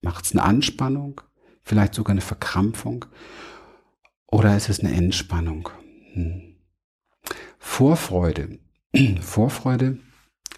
Macht 0.00 0.24
es 0.24 0.32
eine 0.32 0.42
Anspannung? 0.42 1.20
Vielleicht 1.62 1.94
sogar 1.94 2.12
eine 2.12 2.22
Verkrampfung? 2.22 3.04
Oder 4.26 4.56
ist 4.56 4.70
es 4.70 4.80
eine 4.80 4.92
Entspannung? 4.94 5.68
Hm. 6.14 6.56
Vorfreude. 7.58 8.58
Vorfreude 9.20 9.98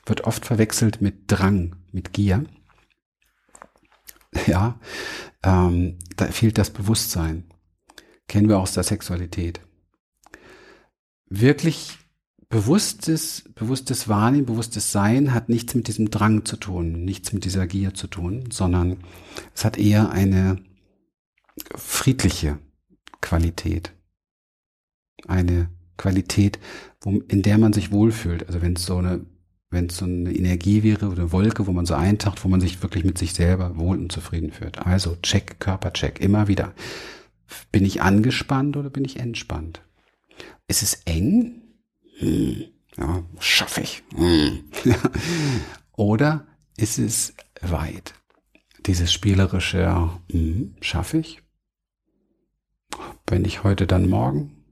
wird 0.06 0.22
oft 0.22 0.46
verwechselt 0.46 1.02
mit 1.02 1.24
Drang, 1.26 1.76
mit 1.90 2.12
Gier. 2.12 2.44
Ja, 4.46 4.78
ähm, 5.42 5.98
da 6.16 6.26
fehlt 6.26 6.58
das 6.58 6.70
Bewusstsein. 6.70 7.50
Kennen 8.28 8.48
wir 8.48 8.58
aus 8.58 8.72
der 8.72 8.82
Sexualität. 8.82 9.60
Wirklich 11.28 11.98
bewusstes, 12.48 13.44
bewusstes 13.54 14.08
Wahrnehmen, 14.08 14.46
bewusstes 14.46 14.92
Sein 14.92 15.34
hat 15.34 15.48
nichts 15.48 15.74
mit 15.74 15.88
diesem 15.88 16.10
Drang 16.10 16.44
zu 16.44 16.56
tun, 16.56 17.04
nichts 17.04 17.32
mit 17.32 17.44
dieser 17.44 17.66
Gier 17.66 17.94
zu 17.94 18.06
tun, 18.06 18.50
sondern 18.50 18.98
es 19.54 19.64
hat 19.64 19.78
eher 19.78 20.10
eine 20.10 20.62
friedliche 21.74 22.58
Qualität. 23.20 23.92
Eine 25.26 25.70
Qualität, 25.96 26.58
in 27.04 27.42
der 27.42 27.58
man 27.58 27.72
sich 27.72 27.90
wohlfühlt. 27.90 28.46
Also 28.46 28.62
wenn 28.62 28.74
es 28.74 28.86
so 28.86 28.98
eine 28.98 29.24
wenn 29.70 29.86
es 29.86 29.96
so 29.96 30.04
eine 30.04 30.32
Energie 30.32 30.82
wäre 30.82 31.06
oder 31.06 31.22
eine 31.22 31.32
Wolke, 31.32 31.66
wo 31.66 31.72
man 31.72 31.86
so 31.86 31.94
eintaucht, 31.94 32.44
wo 32.44 32.48
man 32.48 32.60
sich 32.60 32.82
wirklich 32.82 33.04
mit 33.04 33.18
sich 33.18 33.34
selber 33.34 33.76
wohl 33.76 33.98
und 33.98 34.12
zufrieden 34.12 34.52
fühlt. 34.52 34.78
Also 34.78 35.16
check, 35.22 35.58
Körpercheck, 35.58 36.20
immer 36.20 36.48
wieder. 36.48 36.72
Bin 37.72 37.84
ich 37.84 38.02
angespannt 38.02 38.76
oder 38.76 38.90
bin 38.90 39.04
ich 39.04 39.18
entspannt? 39.18 39.82
Ist 40.68 40.82
es 40.82 41.02
eng? 41.04 41.62
Hm, 42.18 42.64
ja, 42.96 43.24
schaffe 43.38 43.82
ich. 43.82 44.02
Hm. 44.14 44.64
oder 45.92 46.46
ist 46.76 46.98
es 46.98 47.34
weit? 47.60 48.14
Dieses 48.86 49.12
spielerische, 49.12 50.10
hm, 50.30 50.76
schaffe 50.80 51.18
ich? 51.18 51.42
Wenn 53.26 53.44
ich 53.44 53.64
heute, 53.64 53.86
dann 53.86 54.08
morgen? 54.08 54.64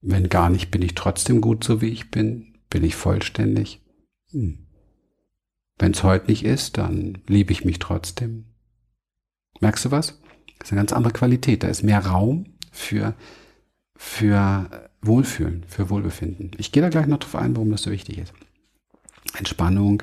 Wenn 0.00 0.28
gar 0.28 0.50
nicht, 0.50 0.70
bin 0.70 0.82
ich 0.82 0.94
trotzdem 0.94 1.40
gut 1.40 1.64
so 1.64 1.80
wie 1.80 1.88
ich 1.88 2.10
bin? 2.10 2.58
Bin 2.70 2.84
ich 2.84 2.94
vollständig? 2.94 3.80
Hm. 4.30 4.66
Wenn 5.78 5.92
es 5.92 6.02
heute 6.02 6.26
nicht 6.26 6.44
ist, 6.44 6.78
dann 6.78 7.22
liebe 7.26 7.52
ich 7.52 7.64
mich 7.64 7.78
trotzdem. 7.78 8.46
Merkst 9.60 9.86
du 9.86 9.90
was? 9.90 10.20
Das 10.58 10.68
ist 10.68 10.72
eine 10.72 10.80
ganz 10.80 10.92
andere 10.92 11.12
Qualität. 11.12 11.62
Da 11.62 11.68
ist 11.68 11.82
mehr 11.82 12.04
Raum 12.04 12.46
für, 12.72 13.14
für 13.96 14.88
Wohlfühlen, 15.02 15.64
für 15.68 15.90
Wohlbefinden. 15.90 16.52
Ich 16.58 16.72
gehe 16.72 16.82
da 16.82 16.88
gleich 16.88 17.06
noch 17.06 17.18
drauf 17.18 17.36
ein, 17.36 17.56
warum 17.56 17.70
das 17.70 17.82
so 17.82 17.90
wichtig 17.90 18.18
ist. 18.18 18.32
Entspannung, 19.36 20.02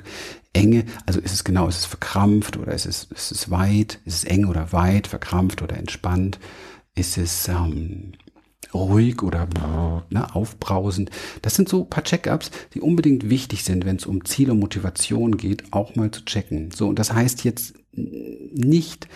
Enge, 0.52 0.84
also 1.06 1.20
ist 1.20 1.32
es 1.32 1.44
genau, 1.44 1.66
ist 1.66 1.78
es 1.78 1.86
verkrampft 1.86 2.56
oder 2.56 2.72
ist 2.72 2.86
es, 2.86 3.04
ist 3.04 3.32
es 3.32 3.50
weit, 3.50 4.00
ist 4.04 4.18
es 4.18 4.24
eng 4.24 4.44
oder 4.44 4.72
weit, 4.72 5.06
verkrampft 5.06 5.62
oder 5.62 5.76
entspannt, 5.76 6.38
ist 6.94 7.18
es 7.18 7.48
ähm, 7.48 8.12
ruhig 8.72 9.22
oder 9.22 9.48
ne, 10.10 10.34
aufbrausend. 10.34 11.10
Das 11.42 11.54
sind 11.54 11.68
so 11.68 11.82
ein 11.82 11.90
paar 11.90 12.04
Check-ups, 12.04 12.50
die 12.74 12.80
unbedingt 12.80 13.28
wichtig 13.28 13.64
sind, 13.64 13.84
wenn 13.84 13.96
es 13.96 14.06
um 14.06 14.24
Ziel 14.24 14.50
und 14.50 14.60
Motivation 14.60 15.36
geht, 15.36 15.72
auch 15.72 15.96
mal 15.96 16.10
zu 16.10 16.24
checken. 16.24 16.70
So, 16.70 16.88
und 16.88 16.98
das 16.98 17.12
heißt 17.12 17.44
jetzt 17.44 17.74
nicht, 17.96 19.08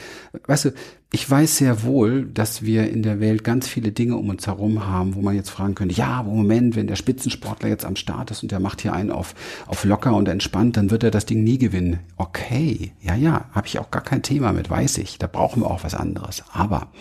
weißt 0.46 0.66
du, 0.66 0.70
ich 1.10 1.28
weiß 1.28 1.56
sehr 1.56 1.82
wohl, 1.84 2.26
dass 2.26 2.62
wir 2.62 2.90
in 2.90 3.02
der 3.02 3.18
Welt 3.18 3.42
ganz 3.42 3.66
viele 3.66 3.92
Dinge 3.92 4.16
um 4.16 4.28
uns 4.28 4.46
herum 4.46 4.86
haben, 4.86 5.14
wo 5.14 5.22
man 5.22 5.34
jetzt 5.34 5.48
fragen 5.48 5.74
könnte, 5.74 5.94
ja, 5.94 6.22
Moment, 6.22 6.76
wenn 6.76 6.86
der 6.86 6.96
Spitzensportler 6.96 7.68
jetzt 7.68 7.86
am 7.86 7.96
Start 7.96 8.30
ist 8.30 8.42
und 8.42 8.52
der 8.52 8.60
macht 8.60 8.82
hier 8.82 8.92
einen 8.92 9.10
auf, 9.10 9.34
auf 9.66 9.84
locker 9.84 10.14
und 10.14 10.28
entspannt, 10.28 10.76
dann 10.76 10.90
wird 10.90 11.04
er 11.04 11.10
das 11.10 11.24
Ding 11.24 11.42
nie 11.42 11.56
gewinnen. 11.56 12.00
Okay, 12.16 12.92
ja, 13.00 13.14
ja, 13.14 13.46
habe 13.52 13.66
ich 13.66 13.78
auch 13.78 13.90
gar 13.90 14.02
kein 14.02 14.22
Thema 14.22 14.52
mit, 14.52 14.68
weiß 14.68 14.98
ich. 14.98 15.18
Da 15.18 15.26
brauchen 15.26 15.62
wir 15.62 15.70
auch 15.70 15.82
was 15.82 15.94
anderes. 15.94 16.44
Aber 16.52 16.92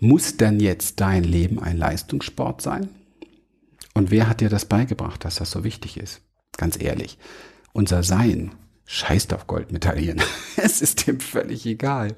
muss 0.00 0.38
dann 0.38 0.58
jetzt 0.58 1.00
dein 1.00 1.24
Leben 1.24 1.58
ein 1.58 1.76
Leistungssport 1.76 2.62
sein? 2.62 2.88
Und 3.92 4.10
wer 4.10 4.28
hat 4.28 4.40
dir 4.40 4.48
das 4.48 4.64
beigebracht, 4.64 5.24
dass 5.24 5.36
das 5.36 5.50
so 5.50 5.64
wichtig 5.64 5.98
ist? 5.98 6.22
Ganz 6.56 6.80
ehrlich, 6.80 7.18
unser 7.72 8.02
Sein 8.02 8.52
scheißt 8.86 9.32
auf 9.34 9.46
Goldmedaillen. 9.46 10.20
es 10.56 10.82
ist 10.82 11.06
dem 11.06 11.20
völlig 11.20 11.66
egal. 11.66 12.14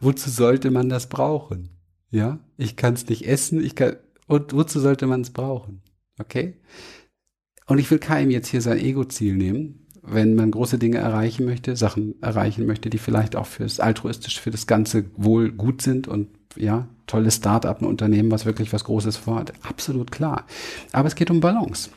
Wozu 0.00 0.30
sollte 0.30 0.70
man 0.70 0.88
das 0.88 1.08
brauchen? 1.08 1.70
Ja, 2.10 2.40
ich 2.56 2.76
kann 2.76 2.94
es 2.94 3.08
nicht 3.08 3.26
essen, 3.26 3.64
ich 3.64 3.76
kann, 3.76 3.96
und 4.26 4.52
wozu 4.52 4.80
sollte 4.80 5.06
man 5.06 5.20
es 5.20 5.30
brauchen? 5.30 5.82
Okay? 6.18 6.56
Und 7.66 7.78
ich 7.78 7.90
will 7.90 7.98
keinem 7.98 8.30
jetzt 8.30 8.48
hier 8.48 8.60
sein 8.60 8.78
Ego-Ziel 8.78 9.36
nehmen, 9.36 9.86
wenn 10.02 10.34
man 10.34 10.50
große 10.50 10.78
Dinge 10.78 10.98
erreichen 10.98 11.44
möchte, 11.44 11.76
Sachen 11.76 12.20
erreichen 12.20 12.66
möchte, 12.66 12.90
die 12.90 12.98
vielleicht 12.98 13.36
auch 13.36 13.46
fürs 13.46 13.80
altruistisch, 13.80 14.40
für 14.40 14.50
das 14.50 14.66
ganze 14.66 15.04
Wohl 15.16 15.52
gut 15.52 15.82
sind 15.82 16.08
und 16.08 16.28
ja, 16.56 16.88
tolles 17.06 17.36
Start-up, 17.36 17.80
ein 17.80 17.86
Unternehmen, 17.86 18.30
was 18.30 18.44
wirklich 18.44 18.72
was 18.72 18.84
Großes 18.84 19.16
vorhat. 19.16 19.52
Absolut 19.62 20.10
klar. 20.10 20.46
Aber 20.92 21.06
es 21.06 21.14
geht 21.14 21.30
um 21.30 21.40
Balance. 21.40 21.90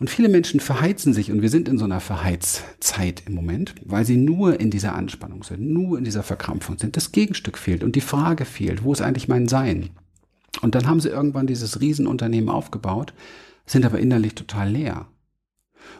Und 0.00 0.10
viele 0.10 0.28
Menschen 0.28 0.60
verheizen 0.60 1.12
sich 1.12 1.32
und 1.32 1.42
wir 1.42 1.48
sind 1.48 1.68
in 1.68 1.76
so 1.76 1.84
einer 1.84 2.00
Verheizzeit 2.00 3.24
im 3.26 3.34
Moment, 3.34 3.74
weil 3.84 4.04
sie 4.04 4.16
nur 4.16 4.60
in 4.60 4.70
dieser 4.70 4.94
Anspannung 4.94 5.42
sind, 5.42 5.60
nur 5.60 5.98
in 5.98 6.04
dieser 6.04 6.22
Verkrampfung 6.22 6.78
sind. 6.78 6.96
Das 6.96 7.10
Gegenstück 7.10 7.58
fehlt 7.58 7.82
und 7.82 7.96
die 7.96 8.00
Frage 8.00 8.44
fehlt, 8.44 8.84
wo 8.84 8.92
ist 8.92 9.02
eigentlich 9.02 9.26
mein 9.26 9.48
Sein? 9.48 9.90
Und 10.62 10.76
dann 10.76 10.86
haben 10.86 11.00
sie 11.00 11.08
irgendwann 11.08 11.48
dieses 11.48 11.80
Riesenunternehmen 11.80 12.48
aufgebaut, 12.48 13.12
sind 13.66 13.84
aber 13.84 13.98
innerlich 13.98 14.34
total 14.34 14.70
leer. 14.70 15.08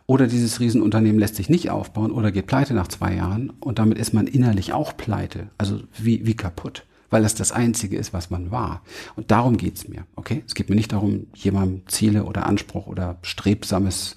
Oder 0.06 0.26
dieses 0.26 0.60
Riesenunternehmen 0.60 1.18
lässt 1.18 1.36
sich 1.36 1.48
nicht 1.48 1.70
aufbauen 1.70 2.12
oder 2.12 2.30
geht 2.30 2.46
pleite 2.46 2.74
nach 2.74 2.88
zwei 2.88 3.14
Jahren 3.14 3.50
und 3.60 3.78
damit 3.78 3.98
ist 3.98 4.14
man 4.14 4.26
innerlich 4.26 4.72
auch 4.72 4.96
pleite, 4.96 5.50
also 5.58 5.80
wie, 5.96 6.24
wie 6.24 6.34
kaputt 6.34 6.84
weil 7.10 7.22
das 7.22 7.34
das 7.34 7.52
Einzige 7.52 7.96
ist, 7.96 8.12
was 8.12 8.30
man 8.30 8.50
war. 8.50 8.82
Und 9.16 9.30
darum 9.30 9.56
geht's 9.56 9.88
mir. 9.88 10.04
Okay? 10.16 10.42
Es 10.46 10.54
geht 10.54 10.68
mir 10.68 10.76
nicht 10.76 10.92
darum, 10.92 11.26
jemandem 11.34 11.82
Ziele 11.88 12.24
oder 12.24 12.46
Anspruch 12.46 12.86
oder 12.86 13.16
strebsames 13.22 14.16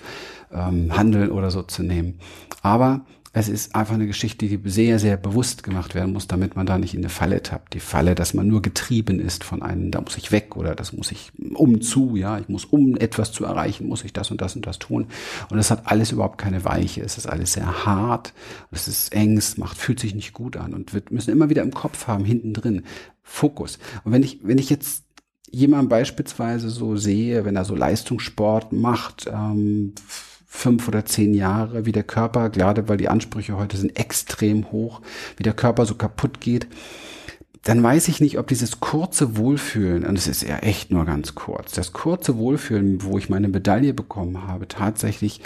ähm, 0.51 0.95
Handeln 0.95 1.31
oder 1.31 1.51
so 1.51 1.63
zu 1.63 1.83
nehmen. 1.83 2.19
Aber 2.61 3.01
es 3.33 3.47
ist 3.47 3.75
einfach 3.75 3.93
eine 3.93 4.07
Geschichte, 4.07 4.45
die 4.47 4.59
sehr, 4.69 4.99
sehr 4.99 5.15
bewusst 5.15 5.63
gemacht 5.63 5.95
werden 5.95 6.11
muss, 6.11 6.27
damit 6.27 6.57
man 6.57 6.65
da 6.65 6.77
nicht 6.77 6.93
in 6.93 6.99
eine 6.99 7.09
Falle 7.09 7.41
tappt. 7.41 7.73
Die 7.73 7.79
Falle, 7.79 8.13
dass 8.13 8.33
man 8.33 8.47
nur 8.47 8.61
getrieben 8.61 9.21
ist 9.21 9.45
von 9.45 9.61
einem, 9.61 9.89
da 9.89 10.01
muss 10.01 10.17
ich 10.17 10.33
weg 10.33 10.57
oder 10.57 10.75
das 10.75 10.91
muss 10.91 11.13
ich 11.13 11.31
umzu, 11.53 12.17
ja, 12.17 12.39
ich 12.39 12.49
muss, 12.49 12.65
um 12.65 12.97
etwas 12.97 13.31
zu 13.31 13.45
erreichen, 13.45 13.87
muss 13.87 14.03
ich 14.03 14.11
das 14.11 14.31
und 14.31 14.41
das 14.41 14.57
und 14.57 14.67
das 14.67 14.79
tun. 14.79 15.07
Und 15.49 15.57
das 15.57 15.71
hat 15.71 15.83
alles 15.85 16.11
überhaupt 16.11 16.39
keine 16.39 16.65
Weiche. 16.65 17.01
Es 17.03 17.17
ist 17.17 17.25
alles 17.25 17.53
sehr 17.53 17.85
hart, 17.85 18.33
es 18.69 18.89
ist 18.89 19.13
eng, 19.13 19.37
es 19.37 19.57
macht, 19.57 19.77
fühlt 19.77 20.01
sich 20.01 20.13
nicht 20.13 20.33
gut 20.33 20.57
an 20.57 20.73
und 20.73 20.93
wir 20.93 21.01
müssen 21.09 21.31
immer 21.31 21.49
wieder 21.49 21.63
im 21.63 21.73
Kopf 21.73 22.07
haben, 22.07 22.25
hinten 22.25 22.51
drin, 22.53 22.83
Fokus. 23.23 23.79
Und 24.03 24.11
wenn 24.11 24.23
ich, 24.23 24.39
wenn 24.43 24.57
ich 24.57 24.69
jetzt 24.69 25.05
jemand 25.49 25.87
beispielsweise 25.87 26.69
so 26.69 26.97
sehe, 26.97 27.45
wenn 27.45 27.55
er 27.55 27.63
so 27.63 27.75
Leistungssport 27.75 28.73
macht, 28.73 29.27
ähm, 29.31 29.93
fünf 30.53 30.89
oder 30.89 31.05
zehn 31.05 31.33
Jahre, 31.33 31.85
wie 31.85 31.93
der 31.93 32.03
Körper, 32.03 32.49
gerade 32.49 32.89
weil 32.89 32.97
die 32.97 33.07
Ansprüche 33.07 33.55
heute 33.55 33.77
sind 33.77 33.97
extrem 33.97 34.69
hoch, 34.73 35.01
wie 35.37 35.43
der 35.43 35.53
Körper 35.53 35.85
so 35.85 35.95
kaputt 35.95 36.41
geht, 36.41 36.67
dann 37.63 37.81
weiß 37.81 38.09
ich 38.09 38.19
nicht, 38.19 38.37
ob 38.37 38.47
dieses 38.47 38.81
kurze 38.81 39.37
Wohlfühlen, 39.37 40.05
und 40.05 40.17
es 40.17 40.27
ist 40.27 40.43
ja 40.43 40.57
echt 40.57 40.91
nur 40.91 41.05
ganz 41.05 41.35
kurz, 41.35 41.71
das 41.71 41.93
kurze 41.93 42.37
Wohlfühlen, 42.37 43.01
wo 43.01 43.17
ich 43.17 43.29
meine 43.29 43.47
Medaille 43.47 43.93
bekommen 43.93 44.45
habe, 44.45 44.67
tatsächlich 44.67 45.41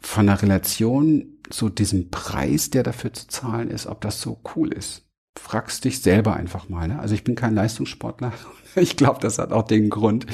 von 0.00 0.26
der 0.26 0.40
Relation 0.40 1.26
zu 1.50 1.68
diesem 1.68 2.10
Preis, 2.10 2.70
der 2.70 2.82
dafür 2.82 3.12
zu 3.12 3.28
zahlen 3.28 3.70
ist, 3.70 3.86
ob 3.86 4.00
das 4.00 4.22
so 4.22 4.40
cool 4.56 4.72
ist. 4.72 5.04
Fragst 5.38 5.84
dich 5.84 6.00
selber 6.00 6.34
einfach 6.34 6.70
mal. 6.70 6.88
Ne? 6.88 6.98
Also 6.98 7.14
ich 7.14 7.22
bin 7.22 7.34
kein 7.34 7.54
Leistungssportler. 7.54 8.32
Ich 8.76 8.96
glaube, 8.96 9.18
das 9.20 9.38
hat 9.38 9.50
auch 9.50 9.64
den 9.64 9.90
Grund. 9.90 10.26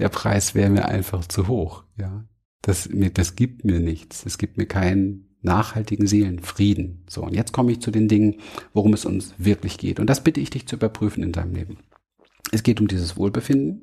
Der 0.00 0.08
Preis 0.08 0.54
wäre 0.54 0.70
mir 0.70 0.86
einfach 0.86 1.26
zu 1.26 1.46
hoch. 1.46 1.84
Ja, 1.96 2.24
das, 2.64 2.88
mir, 2.88 3.10
das 3.10 3.36
gibt 3.36 3.64
mir 3.64 3.78
nichts. 3.78 4.24
Es 4.24 4.38
gibt 4.38 4.56
mir 4.56 4.66
keinen 4.66 5.36
nachhaltigen 5.42 6.06
Seelenfrieden. 6.06 7.04
So, 7.08 7.22
und 7.22 7.34
jetzt 7.34 7.52
komme 7.52 7.70
ich 7.72 7.80
zu 7.80 7.90
den 7.90 8.08
Dingen, 8.08 8.36
worum 8.72 8.94
es 8.94 9.04
uns 9.04 9.34
wirklich 9.36 9.76
geht. 9.76 10.00
Und 10.00 10.08
das 10.08 10.24
bitte 10.24 10.40
ich 10.40 10.48
dich 10.48 10.66
zu 10.66 10.76
überprüfen 10.76 11.22
in 11.22 11.32
deinem 11.32 11.54
Leben. 11.54 11.78
Es 12.52 12.62
geht 12.62 12.80
um 12.80 12.88
dieses 12.88 13.18
Wohlbefinden. 13.18 13.82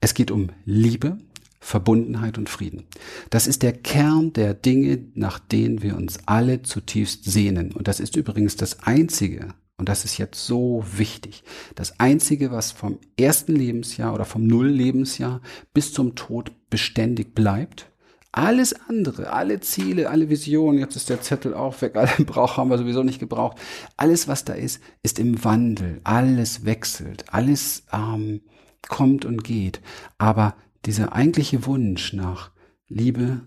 Es 0.00 0.14
geht 0.14 0.32
um 0.32 0.48
Liebe, 0.64 1.18
Verbundenheit 1.60 2.36
und 2.36 2.48
Frieden. 2.48 2.82
Das 3.30 3.46
ist 3.46 3.62
der 3.62 3.72
Kern 3.72 4.32
der 4.32 4.54
Dinge, 4.54 4.98
nach 5.14 5.38
denen 5.38 5.82
wir 5.82 5.96
uns 5.96 6.18
alle 6.26 6.62
zutiefst 6.62 7.24
sehnen. 7.24 7.72
Und 7.72 7.86
das 7.86 8.00
ist 8.00 8.16
übrigens 8.16 8.56
das 8.56 8.80
Einzige, 8.80 9.54
und 9.76 9.88
das 9.88 10.04
ist 10.04 10.18
jetzt 10.18 10.46
so 10.46 10.84
wichtig, 10.96 11.42
das 11.74 11.98
Einzige, 11.98 12.50
was 12.50 12.72
vom 12.72 12.98
ersten 13.18 13.56
Lebensjahr 13.56 14.14
oder 14.14 14.24
vom 14.24 14.46
Null-Lebensjahr 14.46 15.40
bis 15.72 15.92
zum 15.92 16.14
Tod 16.14 16.52
beständig 16.70 17.34
bleibt, 17.34 17.90
alles 18.36 18.74
andere, 18.88 19.32
alle 19.32 19.60
Ziele, 19.60 20.10
alle 20.10 20.28
Visionen, 20.28 20.80
jetzt 20.80 20.96
ist 20.96 21.08
der 21.08 21.20
Zettel 21.20 21.54
auch 21.54 21.80
weg, 21.82 21.96
alle 21.96 22.24
Brauch 22.24 22.56
haben 22.56 22.70
wir 22.70 22.78
sowieso 22.78 23.02
nicht 23.04 23.20
gebraucht. 23.20 23.58
Alles, 23.96 24.26
was 24.26 24.44
da 24.44 24.54
ist, 24.54 24.80
ist 25.02 25.20
im 25.20 25.44
Wandel, 25.44 26.00
alles 26.02 26.64
wechselt, 26.64 27.32
alles 27.32 27.84
ähm, 27.92 28.42
kommt 28.88 29.24
und 29.24 29.44
geht. 29.44 29.80
Aber 30.18 30.56
dieser 30.84 31.12
eigentliche 31.12 31.64
Wunsch 31.66 32.12
nach 32.12 32.50
Liebe, 32.88 33.42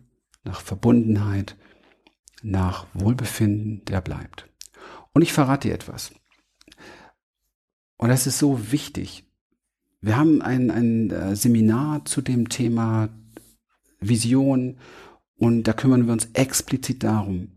nach 0.45 0.61
Verbundenheit, 0.61 1.57
nach 2.41 2.87
Wohlbefinden, 2.93 3.83
der 3.85 3.99
bleibt. 4.01 4.47
Und 5.11 5.21
ich 5.21 5.33
verrate 5.33 5.67
dir 5.67 5.73
etwas. 5.73 6.11
Und 7.97 8.09
das 8.09 8.27
ist 8.27 8.39
so 8.39 8.71
wichtig. 8.71 9.25
Wir 10.01 10.17
haben 10.17 10.41
ein, 10.41 10.69
ein 10.69 11.09
äh, 11.09 11.35
Seminar 11.35 12.05
zu 12.05 12.21
dem 12.21 12.49
Thema 12.49 13.09
Vision 13.99 14.77
und 15.37 15.63
da 15.63 15.73
kümmern 15.73 16.05
wir 16.05 16.13
uns 16.13 16.29
explizit 16.33 17.03
darum. 17.03 17.49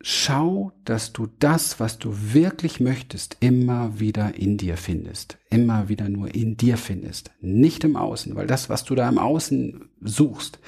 Schau, 0.00 0.72
dass 0.84 1.12
du 1.12 1.26
das, 1.40 1.80
was 1.80 1.98
du 1.98 2.14
wirklich 2.32 2.78
möchtest, 2.78 3.36
immer 3.40 3.98
wieder 3.98 4.36
in 4.36 4.56
dir 4.56 4.76
findest. 4.76 5.38
Immer 5.50 5.88
wieder 5.88 6.08
nur 6.08 6.32
in 6.32 6.56
dir 6.56 6.76
findest. 6.76 7.32
Nicht 7.40 7.82
im 7.82 7.96
Außen, 7.96 8.36
weil 8.36 8.46
das, 8.46 8.68
was 8.68 8.84
du 8.84 8.94
da 8.94 9.08
im 9.08 9.18
Außen 9.18 9.90
suchst, 10.00 10.60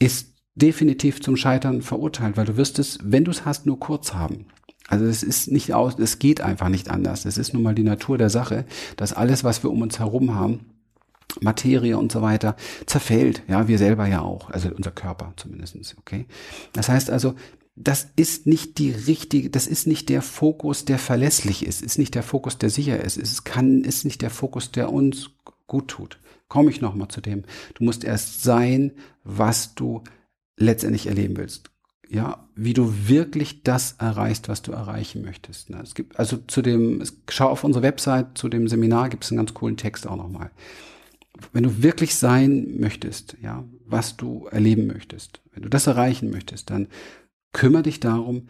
ist 0.00 0.34
definitiv 0.56 1.22
zum 1.22 1.36
Scheitern 1.36 1.80
verurteilt, 1.80 2.36
weil 2.36 2.46
du 2.46 2.56
wirst 2.56 2.80
es, 2.80 2.98
wenn 3.02 3.24
du 3.24 3.30
es 3.30 3.44
hast, 3.44 3.66
nur 3.66 3.78
kurz 3.78 4.14
haben. 4.14 4.46
Also 4.88 5.04
es 5.04 5.22
ist 5.22 5.50
nicht 5.50 5.74
aus, 5.74 5.98
es 5.98 6.18
geht 6.18 6.40
einfach 6.40 6.68
nicht 6.68 6.90
anders. 6.90 7.24
Es 7.24 7.38
ist 7.38 7.52
nun 7.52 7.62
mal 7.62 7.74
die 7.74 7.82
Natur 7.82 8.18
der 8.18 8.30
Sache, 8.30 8.64
dass 8.96 9.12
alles, 9.12 9.42
was 9.42 9.62
wir 9.62 9.70
um 9.70 9.82
uns 9.82 9.98
herum 9.98 10.34
haben, 10.34 10.66
Materie 11.40 11.98
und 11.98 12.12
so 12.12 12.22
weiter 12.22 12.56
zerfällt. 12.86 13.42
Ja, 13.48 13.68
wir 13.68 13.78
selber 13.78 14.06
ja 14.06 14.20
auch, 14.20 14.50
also 14.50 14.70
unser 14.74 14.92
Körper 14.92 15.32
zumindestens. 15.36 15.96
okay? 15.98 16.26
Das 16.72 16.88
heißt 16.88 17.10
also, 17.10 17.34
das 17.74 18.08
ist 18.16 18.46
nicht 18.46 18.78
die 18.78 18.90
richtige, 18.90 19.50
das 19.50 19.66
ist 19.66 19.86
nicht 19.86 20.08
der 20.08 20.22
Fokus, 20.22 20.86
der 20.86 20.98
verlässlich 20.98 21.66
ist, 21.66 21.82
ist 21.82 21.98
nicht 21.98 22.14
der 22.14 22.22
Fokus, 22.22 22.56
der 22.56 22.70
sicher 22.70 23.02
ist, 23.02 23.18
es 23.18 23.44
kann, 23.44 23.84
ist 23.84 24.04
nicht 24.04 24.22
der 24.22 24.30
Fokus, 24.30 24.72
der 24.72 24.90
uns 24.90 25.30
gut 25.66 25.88
tut. 25.88 26.18
Komme 26.48 26.70
ich 26.70 26.80
nochmal 26.80 27.08
zu 27.08 27.20
dem. 27.20 27.44
Du 27.74 27.84
musst 27.84 28.04
erst 28.04 28.42
sein, 28.42 28.92
was 29.24 29.74
du 29.74 30.04
letztendlich 30.56 31.08
erleben 31.08 31.36
willst. 31.36 31.70
Ja, 32.08 32.46
wie 32.54 32.72
du 32.72 33.08
wirklich 33.08 33.62
das 33.64 33.96
erreichst, 33.98 34.48
was 34.48 34.62
du 34.62 34.72
erreichen 34.72 35.22
möchtest. 35.22 35.70
Ne? 35.70 35.80
Es 35.82 35.94
gibt, 35.94 36.18
also 36.18 36.36
zu 36.46 36.62
dem, 36.62 37.02
schau 37.28 37.48
auf 37.48 37.64
unsere 37.64 37.82
Website, 37.82 38.38
zu 38.38 38.48
dem 38.48 38.68
Seminar 38.68 39.08
gibt 39.08 39.24
es 39.24 39.30
einen 39.30 39.38
ganz 39.38 39.54
coolen 39.54 39.76
Text 39.76 40.06
auch 40.06 40.16
nochmal. 40.16 40.50
Wenn 41.52 41.64
du 41.64 41.82
wirklich 41.82 42.14
sein 42.14 42.78
möchtest, 42.78 43.36
ja, 43.42 43.64
was 43.84 44.16
du 44.16 44.46
erleben 44.50 44.86
möchtest, 44.86 45.40
wenn 45.52 45.64
du 45.64 45.68
das 45.68 45.86
erreichen 45.86 46.30
möchtest, 46.30 46.70
dann 46.70 46.88
kümmere 47.52 47.82
dich 47.82 48.00
darum, 48.00 48.48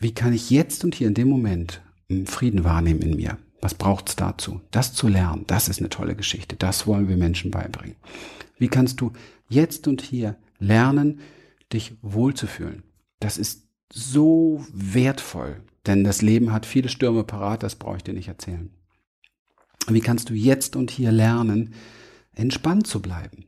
wie 0.00 0.12
kann 0.12 0.32
ich 0.32 0.50
jetzt 0.50 0.84
und 0.84 0.94
hier 0.94 1.06
in 1.06 1.14
dem 1.14 1.28
Moment 1.28 1.82
Frieden 2.24 2.64
wahrnehmen 2.64 3.00
in 3.00 3.16
mir? 3.16 3.38
Was 3.60 3.74
braucht's 3.74 4.16
dazu? 4.16 4.60
Das 4.72 4.92
zu 4.92 5.06
lernen, 5.06 5.44
das 5.46 5.68
ist 5.68 5.78
eine 5.78 5.88
tolle 5.88 6.16
Geschichte. 6.16 6.56
Das 6.56 6.86
wollen 6.88 7.08
wir 7.08 7.16
Menschen 7.16 7.52
beibringen. 7.52 7.96
Wie 8.58 8.68
kannst 8.68 9.00
du 9.00 9.12
jetzt 9.48 9.86
und 9.86 10.02
hier 10.02 10.36
lernen, 10.58 11.20
dich 11.72 11.96
wohlzufühlen? 12.02 12.82
Das 13.20 13.38
ist 13.38 13.68
so 13.92 14.64
wertvoll, 14.72 15.62
denn 15.86 16.04
das 16.04 16.22
Leben 16.22 16.52
hat 16.52 16.66
viele 16.66 16.88
Stürme 16.88 17.24
parat, 17.24 17.62
das 17.62 17.76
brauche 17.76 17.98
ich 17.98 18.04
dir 18.04 18.14
nicht 18.14 18.28
erzählen. 18.28 18.70
Wie 19.88 20.00
kannst 20.00 20.30
du 20.30 20.34
jetzt 20.34 20.76
und 20.76 20.90
hier 20.90 21.12
lernen, 21.12 21.74
entspannt 22.34 22.86
zu 22.86 23.02
bleiben? 23.02 23.46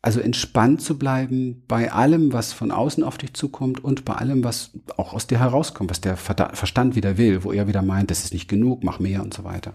Also 0.00 0.20
entspannt 0.20 0.80
zu 0.80 0.96
bleiben 0.96 1.64
bei 1.66 1.90
allem, 1.90 2.32
was 2.32 2.52
von 2.52 2.70
außen 2.70 3.02
auf 3.02 3.18
dich 3.18 3.34
zukommt 3.34 3.82
und 3.82 4.04
bei 4.04 4.14
allem, 4.14 4.44
was 4.44 4.70
auch 4.96 5.12
aus 5.12 5.26
dir 5.26 5.40
herauskommt, 5.40 5.90
was 5.90 6.00
der 6.00 6.16
Verstand 6.16 6.94
wieder 6.94 7.18
will, 7.18 7.42
wo 7.42 7.52
er 7.52 7.66
wieder 7.66 7.82
meint, 7.82 8.10
das 8.10 8.24
ist 8.24 8.32
nicht 8.32 8.48
genug, 8.48 8.84
mach 8.84 9.00
mehr 9.00 9.22
und 9.22 9.34
so 9.34 9.42
weiter. 9.42 9.74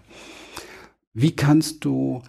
Wie 1.12 1.36
kannst 1.36 1.84
du 1.84 2.22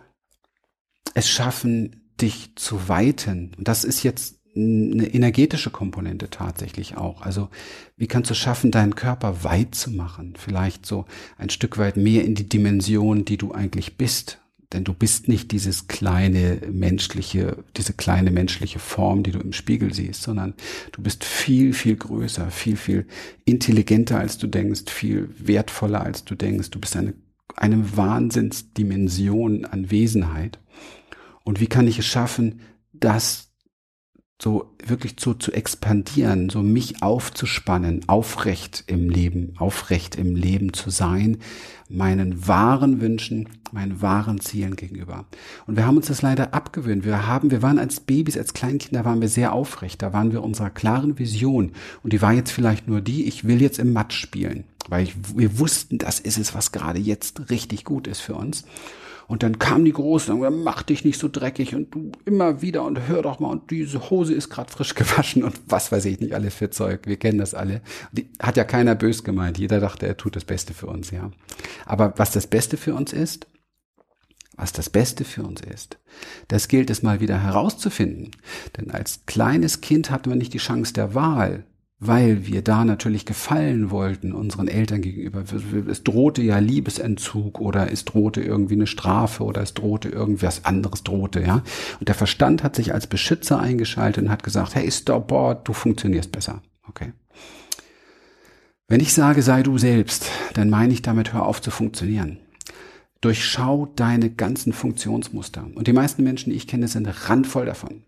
es 1.13 1.29
schaffen, 1.29 2.04
dich 2.21 2.55
zu 2.55 2.87
weiten? 2.87 3.51
Und 3.57 3.67
das 3.67 3.83
ist 3.83 4.03
jetzt 4.03 4.39
eine 4.55 5.07
energetische 5.07 5.69
Komponente 5.69 6.29
tatsächlich 6.29 6.95
auch. 6.95 7.21
Also 7.21 7.49
wie 7.97 8.07
kannst 8.07 8.29
du 8.29 8.35
schaffen, 8.35 8.71
deinen 8.71 8.95
Körper 8.95 9.43
weit 9.43 9.75
zu 9.75 9.91
machen? 9.91 10.33
Vielleicht 10.37 10.85
so 10.85 11.05
ein 11.37 11.49
Stück 11.49 11.77
weit 11.77 11.97
mehr 11.97 12.23
in 12.23 12.35
die 12.35 12.47
Dimension, 12.47 13.25
die 13.25 13.37
du 13.37 13.51
eigentlich 13.51 13.97
bist. 13.97 14.39
Denn 14.73 14.83
du 14.83 14.93
bist 14.93 15.27
nicht 15.27 15.51
dieses 15.51 15.87
kleine 15.87 16.59
menschliche, 16.71 17.63
diese 17.77 17.93
kleine 17.93 18.31
menschliche 18.31 18.79
Form, 18.79 19.23
die 19.23 19.31
du 19.31 19.39
im 19.39 19.53
Spiegel 19.53 19.93
siehst, 19.93 20.23
sondern 20.23 20.53
du 20.91 21.01
bist 21.01 21.23
viel, 21.23 21.73
viel 21.73 21.95
größer, 21.95 22.49
viel, 22.49 22.75
viel 22.75 23.05
intelligenter 23.45 24.17
als 24.17 24.37
du 24.37 24.47
denkst, 24.47 24.89
viel 24.89 25.29
wertvoller 25.37 26.01
als 26.01 26.25
du 26.25 26.35
denkst. 26.35 26.71
Du 26.71 26.79
bist 26.79 26.95
eine, 26.95 27.13
eine 27.55 27.95
Wahnsinnsdimension 27.95 29.65
an 29.65 29.91
Wesenheit. 29.91 30.59
Und 31.45 31.61
wie 31.61 31.67
kann 31.67 31.87
ich 31.87 31.99
es 31.99 32.05
schaffen, 32.05 32.59
das 32.91 33.45
so 34.41 34.75
wirklich 34.85 35.15
zu, 35.17 35.33
zu 35.33 35.53
expandieren, 35.53 36.49
so 36.49 36.61
mich 36.61 37.01
aufzuspannen, 37.01 38.01
aufrecht 38.07 38.83
im 38.87 39.09
Leben, 39.09 39.53
aufrecht 39.57 40.15
im 40.15 40.35
Leben 40.35 40.73
zu 40.73 40.89
sein, 40.89 41.37
meinen 41.87 42.45
wahren 42.45 42.99
Wünschen, 42.99 43.47
meinen 43.71 44.01
wahren 44.01 44.41
Zielen 44.41 44.75
gegenüber. 44.75 45.25
Und 45.67 45.77
wir 45.77 45.87
haben 45.87 45.95
uns 45.95 46.07
das 46.07 46.21
leider 46.21 46.53
abgewöhnt. 46.53 47.05
Wir 47.05 47.27
haben, 47.27 47.49
wir 47.49 47.61
waren 47.61 47.79
als 47.79 48.01
Babys, 48.01 48.37
als 48.37 48.53
Kleinkinder 48.53 49.05
waren 49.05 49.21
wir 49.21 49.29
sehr 49.29 49.53
aufrecht. 49.53 50.01
Da 50.01 50.11
waren 50.11 50.33
wir 50.33 50.43
unserer 50.43 50.69
klaren 50.69 51.17
Vision. 51.17 51.71
Und 52.03 52.11
die 52.11 52.21
war 52.21 52.33
jetzt 52.33 52.51
vielleicht 52.51 52.89
nur 52.89 52.99
die, 52.99 53.25
ich 53.25 53.45
will 53.45 53.61
jetzt 53.61 53.79
im 53.79 53.93
Matsch 53.93 54.19
spielen. 54.19 54.65
Weil 54.89 55.03
ich, 55.03 55.15
wir 55.35 55.59
wussten, 55.59 55.97
das 55.97 56.19
ist 56.19 56.37
es, 56.37 56.53
was 56.53 56.73
gerade 56.73 56.99
jetzt 56.99 57.49
richtig 57.49 57.85
gut 57.85 58.05
ist 58.05 58.19
für 58.19 58.35
uns. 58.35 58.65
Und 59.27 59.43
dann 59.43 59.59
kam 59.59 59.85
die 59.85 59.93
Große 59.93 60.31
und 60.33 60.41
sagte, 60.41 60.55
mach 60.55 60.83
dich 60.83 61.03
nicht 61.03 61.19
so 61.19 61.27
dreckig 61.27 61.73
und 61.75 61.93
du 61.93 62.11
immer 62.25 62.61
wieder 62.61 62.83
und 62.83 63.07
hör 63.07 63.21
doch 63.21 63.39
mal 63.39 63.49
und 63.49 63.71
diese 63.71 64.09
Hose 64.09 64.33
ist 64.33 64.49
gerade 64.49 64.71
frisch 64.71 64.95
gewaschen 64.95 65.43
und 65.43 65.59
was 65.67 65.91
weiß 65.91 66.05
ich 66.05 66.19
nicht 66.19 66.33
alles 66.33 66.53
für 66.53 66.69
Zeug. 66.69 67.07
Wir 67.07 67.17
kennen 67.17 67.39
das 67.39 67.53
alle. 67.53 67.81
Die 68.11 68.29
hat 68.39 68.57
ja 68.57 68.63
keiner 68.63 68.95
bös 68.95 69.23
gemeint. 69.23 69.57
Jeder 69.57 69.79
dachte, 69.79 70.05
er 70.07 70.17
tut 70.17 70.35
das 70.35 70.45
Beste 70.45 70.73
für 70.73 70.87
uns, 70.87 71.11
ja. 71.11 71.31
Aber 71.85 72.13
was 72.17 72.31
das 72.31 72.47
Beste 72.47 72.77
für 72.77 72.93
uns 72.93 73.13
ist, 73.13 73.47
was 74.57 74.71
das 74.71 74.89
Beste 74.89 75.25
für 75.25 75.43
uns 75.43 75.61
ist. 75.61 75.97
Das 76.47 76.67
gilt 76.67 76.89
es 76.89 77.03
mal 77.03 77.19
wieder 77.19 77.41
herauszufinden. 77.41 78.31
Denn 78.77 78.91
als 78.91 79.25
kleines 79.25 79.81
Kind 79.81 80.11
hatten 80.11 80.29
wir 80.29 80.37
nicht 80.37 80.53
die 80.53 80.59
Chance 80.59 80.93
der 80.93 81.13
Wahl 81.13 81.65
weil 82.07 82.45
wir 82.45 82.61
da 82.61 82.85
natürlich 82.85 83.25
gefallen 83.25 83.91
wollten 83.91 84.33
unseren 84.33 84.67
Eltern 84.67 85.01
gegenüber. 85.01 85.43
Es 85.89 86.03
drohte 86.03 86.41
ja 86.41 86.59
Liebesentzug 86.59 87.59
oder 87.59 87.91
es 87.91 88.05
drohte 88.05 88.41
irgendwie 88.41 88.75
eine 88.75 88.87
Strafe 88.87 89.43
oder 89.43 89.61
es 89.61 89.73
drohte 89.73 90.09
irgendwas 90.09 90.65
anderes 90.65 91.03
drohte, 91.03 91.41
ja. 91.41 91.63
Und 91.99 92.07
der 92.07 92.15
Verstand 92.15 92.63
hat 92.63 92.75
sich 92.75 92.93
als 92.93 93.07
Beschützer 93.07 93.59
eingeschaltet 93.59 94.23
und 94.23 94.31
hat 94.31 94.43
gesagt, 94.43 94.75
hey, 94.75 94.91
stop, 94.91 95.27
boah, 95.27 95.55
du 95.55 95.73
funktionierst 95.73 96.31
besser. 96.31 96.61
Okay. 96.87 97.13
Wenn 98.87 98.99
ich 98.99 99.13
sage, 99.13 99.41
sei 99.41 99.63
du 99.63 99.77
selbst, 99.77 100.29
dann 100.53 100.69
meine 100.69 100.93
ich 100.93 101.01
damit, 101.01 101.33
hör 101.33 101.45
auf 101.45 101.61
zu 101.61 101.71
funktionieren. 101.71 102.37
Durchschau 103.21 103.87
deine 103.95 104.29
ganzen 104.29 104.73
Funktionsmuster. 104.73 105.65
Und 105.73 105.87
die 105.87 105.93
meisten 105.93 106.23
Menschen, 106.23 106.51
die 106.51 106.57
ich 106.57 106.67
kenne, 106.67 106.87
sind 106.87 107.07
randvoll 107.27 107.65
davon. 107.65 108.03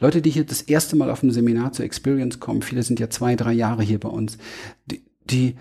Leute, 0.00 0.22
die 0.22 0.30
hier 0.30 0.44
das 0.44 0.62
erste 0.62 0.96
Mal 0.96 1.10
auf 1.10 1.22
ein 1.22 1.30
Seminar 1.30 1.72
zur 1.72 1.84
Experience 1.84 2.40
kommen, 2.40 2.62
viele 2.62 2.82
sind 2.82 3.00
ja 3.00 3.10
zwei, 3.10 3.36
drei 3.36 3.52
Jahre 3.52 3.82
hier 3.82 4.00
bei 4.00 4.08
uns, 4.08 4.38
die, 4.86 5.04
die, 5.30 5.56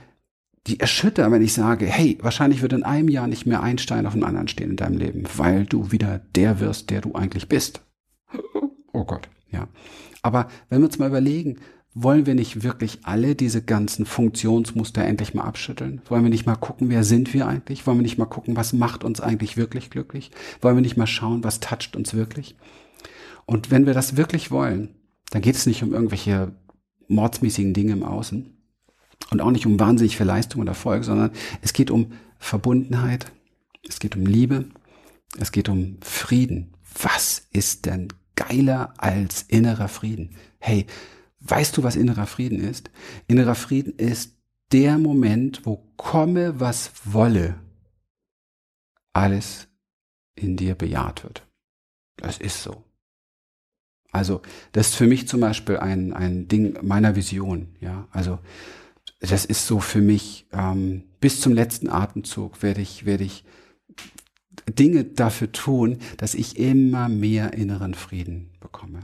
die 0.68 0.80
erschüttern, 0.80 1.32
wenn 1.32 1.42
ich 1.42 1.54
sage, 1.54 1.86
hey, 1.86 2.18
wahrscheinlich 2.22 2.62
wird 2.62 2.74
in 2.74 2.84
einem 2.84 3.10
Jahr 3.10 3.28
nicht 3.28 3.46
mehr 3.46 3.62
ein 3.62 3.78
Stein 3.78 4.06
auf 4.06 4.14
dem 4.14 4.24
anderen 4.24 4.48
stehen 4.48 4.72
in 4.72 4.78
deinem 4.78 4.98
Leben, 4.98 5.24
weil 5.36 5.66
du 5.66 5.92
wieder 5.92 6.22
der 6.36 6.60
wirst, 6.60 6.90
der 6.90 7.02
du 7.02 7.14
eigentlich 7.14 7.48
bist. 7.48 7.82
Oh 8.94 9.04
Gott, 9.04 9.30
ja. 9.52 9.68
Aber 10.22 10.48
wenn 10.70 10.82
wir 10.82 10.88
uns 10.88 10.98
mal 10.98 11.10
überlegen, 11.10 11.58
wollen 11.94 12.26
wir 12.26 12.36
nicht 12.36 12.62
wirklich 12.62 13.00
alle 13.04 13.36
diese 13.36 13.62
ganzen 13.62 14.06
Funktionsmuster 14.06 15.04
endlich 15.04 15.34
mal 15.34 15.44
abschütteln? 15.44 16.02
Wollen 16.10 16.24
wir 16.24 16.30
nicht 16.30 16.46
mal 16.46 16.58
gucken, 16.58 16.90
wer 16.90 17.04
sind 17.04 17.34
wir 17.34 17.48
eigentlich? 17.48 17.88
Wollen 17.88 18.00
wir 18.00 18.04
nicht 18.04 18.18
mal 18.18 18.26
gucken, 18.26 18.58
was 18.58 18.74
macht 18.74 19.04
uns 19.04 19.22
eigentlich 19.22 19.56
wirklich 19.56 19.90
glücklich? 19.90 20.32
Wollen 20.62 20.76
wir 20.76 20.82
nicht 20.82 20.98
mal 20.98 21.08
schauen, 21.08 21.44
was 21.44 21.62
toucht 21.62 21.96
uns 21.96 22.14
wirklich? 22.14 22.58
Und 23.46 23.72
wenn 23.72 23.86
wir 23.86 23.94
das 23.94 24.18
wirklich 24.18 24.52
wollen, 24.52 24.96
dann 25.32 25.42
geht 25.42 25.56
es 25.56 25.66
nicht 25.66 25.84
um 25.84 25.94
irgendwelche 25.94 26.56
mordsmäßigen 27.08 27.74
Dinge 27.74 27.94
im 27.94 28.04
Außen 28.04 28.56
und 29.32 29.42
auch 29.42 29.52
nicht 29.52 29.66
um 29.66 29.80
wahnsinnig 29.80 30.18
viel 30.18 30.26
Leistung 30.26 30.62
und 30.62 30.68
Erfolg, 30.68 31.04
sondern 31.04 31.32
es 31.62 31.74
geht 31.74 31.92
um 31.92 32.12
Verbundenheit, 32.40 33.32
es 33.88 34.00
geht 34.00 34.16
um 34.16 34.26
Liebe, 34.26 34.66
es 35.38 35.52
geht 35.52 35.70
um 35.70 35.98
Frieden. 36.02 36.74
Was 37.02 37.48
ist 37.52 37.86
denn 37.86 38.08
geiler 38.36 38.94
als 38.98 39.44
innerer 39.44 39.88
Frieden? 39.88 40.36
Hey, 40.60 40.86
weißt 41.42 41.78
du, 41.78 41.84
was 41.84 41.96
innerer 41.96 42.28
Frieden 42.28 42.60
ist? 42.60 42.90
Innerer 43.28 43.56
Frieden 43.56 43.94
ist 43.94 44.36
der 44.72 44.98
Moment, 44.98 45.66
wo 45.66 45.92
komme, 45.98 46.60
was 46.60 46.92
wolle, 47.04 47.56
alles 49.14 49.68
in 50.36 50.58
dir 50.58 50.76
bejaht 50.76 51.24
wird. 51.24 51.48
Das 52.18 52.38
ist 52.38 52.64
so. 52.64 52.85
Also 54.16 54.42
das 54.72 54.88
ist 54.88 54.96
für 54.96 55.08
mich 55.08 55.28
zum 55.28 55.42
Beispiel 55.42 55.76
ein, 55.76 56.14
ein 56.14 56.48
Ding 56.48 56.78
meiner 56.82 57.18
Vision. 57.18 57.68
Ja, 57.82 58.08
also 58.12 58.40
das 59.20 59.44
ist 59.44 59.68
so 59.68 59.82
für 59.82 60.00
mich 60.00 60.48
ähm, 60.54 61.04
bis 61.20 61.42
zum 61.42 61.52
letzten 61.52 61.90
Atemzug 61.90 62.64
werde 62.64 62.80
ich 62.80 63.06
werde 63.06 63.26
ich 63.26 63.44
Dinge 64.70 65.04
dafür 65.04 65.52
tun, 65.52 65.98
dass 66.16 66.34
ich 66.34 66.58
immer 66.58 67.10
mehr 67.10 67.54
inneren 67.54 67.94
Frieden 67.94 68.52
bekomme. 68.62 69.02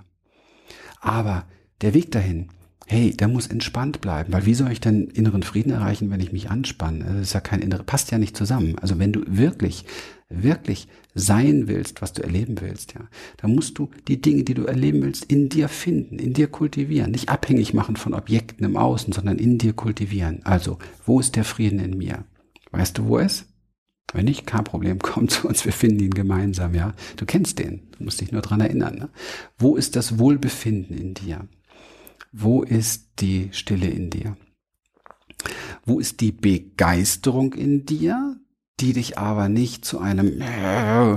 Aber 1.02 1.46
der 1.82 1.94
Weg 1.94 2.12
dahin, 2.12 2.48
hey, 2.88 3.12
der 3.12 3.28
muss 3.28 3.48
entspannt 3.48 4.00
bleiben, 4.00 4.32
weil 4.32 4.46
wie 4.46 4.54
soll 4.54 4.72
ich 4.72 4.80
denn 4.80 5.08
inneren 5.08 5.44
Frieden 5.44 5.74
erreichen, 5.74 6.10
wenn 6.10 6.22
ich 6.22 6.32
mich 6.32 6.50
anspanne? 6.50 7.04
Das 7.04 7.22
ist 7.22 7.34
ja 7.34 7.42
kein 7.42 7.60
innere, 7.60 7.84
passt 7.84 8.12
ja 8.12 8.18
nicht 8.18 8.38
zusammen. 8.38 8.80
Also 8.80 8.98
wenn 8.98 9.12
du 9.12 9.24
wirklich 9.28 9.86
wirklich 10.32 10.88
sein 11.14 11.68
willst, 11.68 12.02
was 12.02 12.14
du 12.14 12.24
erleben 12.24 12.62
willst, 12.62 12.94
ja, 12.94 13.02
dann 13.38 13.54
musst 13.54 13.78
du 13.78 13.90
die 14.08 14.22
Dinge, 14.22 14.44
die 14.44 14.54
du 14.54 14.66
erleben 14.66 15.02
willst, 15.02 15.26
in 15.26 15.50
dir 15.50 15.68
finden, 15.68 16.20
in 16.20 16.34
dir 16.34 16.48
kultivieren, 16.48 17.12
nicht 17.12 17.30
abhängig 17.30 17.74
machen 17.74 17.96
von 17.96 18.14
Objekten 18.14 18.66
im 18.66 18.78
Außen, 18.78 19.14
sondern 19.14 19.38
in 19.38 19.58
dir 19.58 19.74
kultivieren. 19.74 20.42
Also, 20.44 20.78
wo 21.06 21.20
ist 21.20 21.36
der 21.36 21.44
Frieden 21.44 21.80
in 21.80 21.98
mir? 21.98 22.26
Weißt 22.72 22.98
du, 22.98 23.06
wo 23.06 23.20
es? 23.20 23.46
Wenn 24.14 24.26
nicht, 24.26 24.46
kein 24.46 24.64
Problem, 24.64 25.00
komm 25.02 25.28
zu 25.28 25.48
uns, 25.48 25.66
wir 25.66 25.74
finden 25.74 26.00
ihn 26.00 26.12
gemeinsam, 26.12 26.74
ja. 26.74 26.94
Du 27.18 27.26
kennst 27.26 27.60
den, 27.60 27.90
du 27.98 28.04
musst 28.04 28.22
dich 28.22 28.32
nur 28.32 28.42
dran 28.42 28.62
erinnern. 28.62 28.96
Ne? 28.96 29.10
Wo 29.58 29.76
ist 29.76 29.96
das 29.96 30.20
Wohlbefinden 30.20 30.98
in 30.98 31.14
dir? 31.14 31.48
Wo 32.32 32.64
ist 32.64 33.10
die 33.20 33.50
Stille 33.52 33.88
in 33.88 34.10
dir? 34.10 34.38
Wo 35.86 36.00
ist 36.00 36.22
die 36.22 36.32
Begeisterung 36.32 37.54
in 37.54 37.86
dir, 37.86 38.40
die 38.82 38.94
dich 38.94 39.18
aber 39.18 39.50
nicht 39.50 39.86
zu 39.86 40.00
einem 40.00 40.42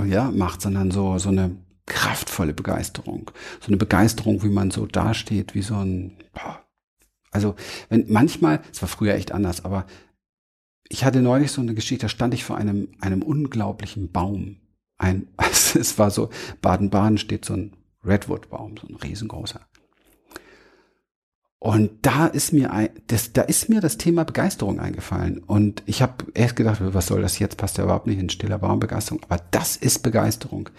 ja 0.07 0.31
macht, 0.31 0.61
sondern 0.61 0.91
so 0.91 1.17
so 1.17 1.29
eine 1.29 1.57
kraftvolle 1.85 2.53
Begeisterung, 2.53 3.31
so 3.59 3.67
eine 3.67 3.77
Begeisterung, 3.77 4.43
wie 4.43 4.49
man 4.49 4.71
so 4.71 4.85
dasteht, 4.85 5.55
wie 5.55 5.61
so 5.61 5.75
ein 5.75 6.17
also 7.31 7.55
wenn 7.89 8.05
manchmal, 8.07 8.61
es 8.71 8.81
war 8.81 8.87
früher 8.87 9.15
echt 9.15 9.31
anders, 9.31 9.65
aber 9.65 9.85
ich 10.87 11.03
hatte 11.03 11.21
neulich 11.21 11.51
so 11.51 11.61
eine 11.61 11.73
Geschichte, 11.73 12.05
da 12.05 12.09
stand 12.09 12.33
ich 12.33 12.43
vor 12.43 12.57
einem 12.57 12.89
einem 13.01 13.21
unglaublichen 13.21 14.11
Baum. 14.11 14.57
Ein 14.97 15.27
es 15.37 15.97
war 15.97 16.11
so 16.11 16.29
Baden-Baden 16.61 17.17
steht 17.17 17.45
so 17.45 17.53
ein 17.53 17.75
Redwood-Baum, 18.03 18.75
so 18.79 18.87
ein 18.87 18.95
riesengroßer. 18.95 19.61
Und 21.65 21.89
da 22.03 22.27
ist 22.27 22.53
mir 22.53 22.71
ein, 22.71 22.89
das, 23.07 23.33
da 23.33 23.41
ist 23.41 23.69
mir 23.69 23.81
das 23.81 23.97
Thema 23.97 24.23
Begeisterung 24.23 24.79
eingefallen. 24.79 25.39
Und 25.39 25.81
ich 25.87 26.03
habe 26.03 26.25
erst 26.35 26.55
gedacht, 26.55 26.77
was 26.79 27.07
soll 27.07 27.23
das 27.23 27.39
jetzt? 27.39 27.57
Passt 27.57 27.79
ja 27.79 27.85
überhaupt 27.85 28.05
nicht 28.05 28.19
in 28.19 28.29
stiller 28.29 28.59
Baumbegeisterung. 28.59 29.23
Aber 29.27 29.41
das 29.49 29.75
ist 29.75 30.03
Begeisterung. 30.03 30.69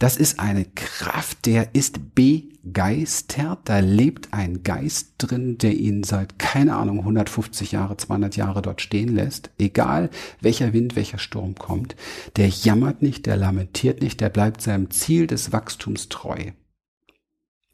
Das 0.00 0.16
ist 0.16 0.40
eine 0.40 0.64
Kraft, 0.64 1.46
der 1.46 1.76
ist 1.76 2.16
begeistert. 2.16 3.60
Da 3.66 3.78
lebt 3.78 4.34
ein 4.34 4.64
Geist 4.64 5.14
drin, 5.18 5.58
der 5.58 5.74
ihn 5.74 6.02
seit, 6.02 6.40
keine 6.40 6.74
Ahnung, 6.74 6.98
150 6.98 7.70
Jahre, 7.70 7.96
200 7.96 8.34
Jahre 8.34 8.62
dort 8.62 8.80
stehen 8.80 9.14
lässt. 9.14 9.50
Egal 9.60 10.10
welcher 10.40 10.72
Wind, 10.72 10.96
welcher 10.96 11.18
Sturm 11.18 11.54
kommt. 11.54 11.94
Der 12.34 12.48
jammert 12.48 13.00
nicht, 13.00 13.26
der 13.26 13.36
lamentiert 13.36 14.02
nicht, 14.02 14.20
der 14.20 14.28
bleibt 14.28 14.60
seinem 14.60 14.90
Ziel 14.90 15.28
des 15.28 15.52
Wachstums 15.52 16.08
treu. 16.08 16.50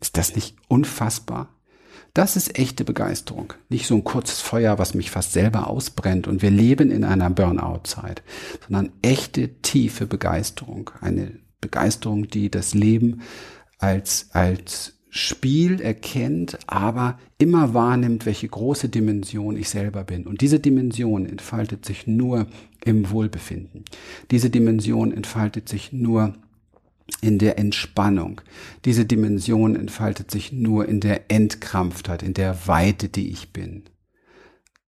Ist 0.02 0.18
das 0.18 0.35
nicht 0.35 0.54
unfassbar? 0.68 1.48
Das 2.18 2.35
ist 2.35 2.59
echte 2.59 2.83
Begeisterung. 2.83 3.52
Nicht 3.68 3.87
so 3.87 3.94
ein 3.94 4.02
kurzes 4.02 4.40
Feuer, 4.40 4.76
was 4.76 4.92
mich 4.92 5.09
fast 5.09 5.33
selber 5.33 5.68
ausbrennt 5.68 6.26
und 6.26 6.42
wir 6.42 6.50
leben 6.50 6.90
in 6.90 7.04
einer 7.04 7.31
Burnout-Zeit, 7.31 8.24
sondern 8.66 8.90
echte, 9.02 9.62
tiefe 9.62 10.09
Begeisterung. 10.09 10.90
Eine 11.00 11.38
Begeisterung, 11.61 12.26
die 12.26 12.50
das 12.50 12.74
Leben 12.74 13.22
als, 13.78 14.31
als 14.33 14.94
Spiel 15.11 15.81
erkennt, 15.81 16.59
aber 16.66 17.20
immer 17.38 17.72
wahrnimmt, 17.72 18.26
welche 18.26 18.48
große 18.48 18.88
Dimension 18.88 19.57
ich 19.57 19.68
selber 19.68 20.02
bin. 20.02 20.26
Und 20.26 20.40
diese 20.40 20.59
Dimension 20.59 21.24
entfaltet 21.24 21.87
sich 21.87 22.09
nur 22.09 22.48
im 22.85 23.11
Wohlbefinden. 23.11 23.85
Diese 24.33 24.50
Dimension 24.50 25.12
entfaltet 25.12 25.68
sich 25.68 25.92
nur 25.92 26.35
in 27.21 27.38
der 27.38 27.59
Entspannung. 27.59 28.40
Diese 28.85 29.05
Dimension 29.05 29.77
entfaltet 29.77 30.31
sich 30.31 30.53
nur 30.53 30.88
in 30.88 31.01
der 31.01 31.31
Entkrampftheit, 31.31 32.23
in 32.23 32.35
der 32.35 32.66
Weite, 32.66 33.09
die 33.09 33.31
ich 33.31 33.53
bin. 33.53 33.85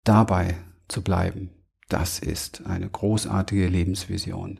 Dabei 0.03 0.55
zu 0.87 1.01
bleiben, 1.01 1.49
das 1.89 2.19
ist 2.19 2.65
eine 2.65 2.89
großartige 2.89 3.67
Lebensvision. 3.67 4.59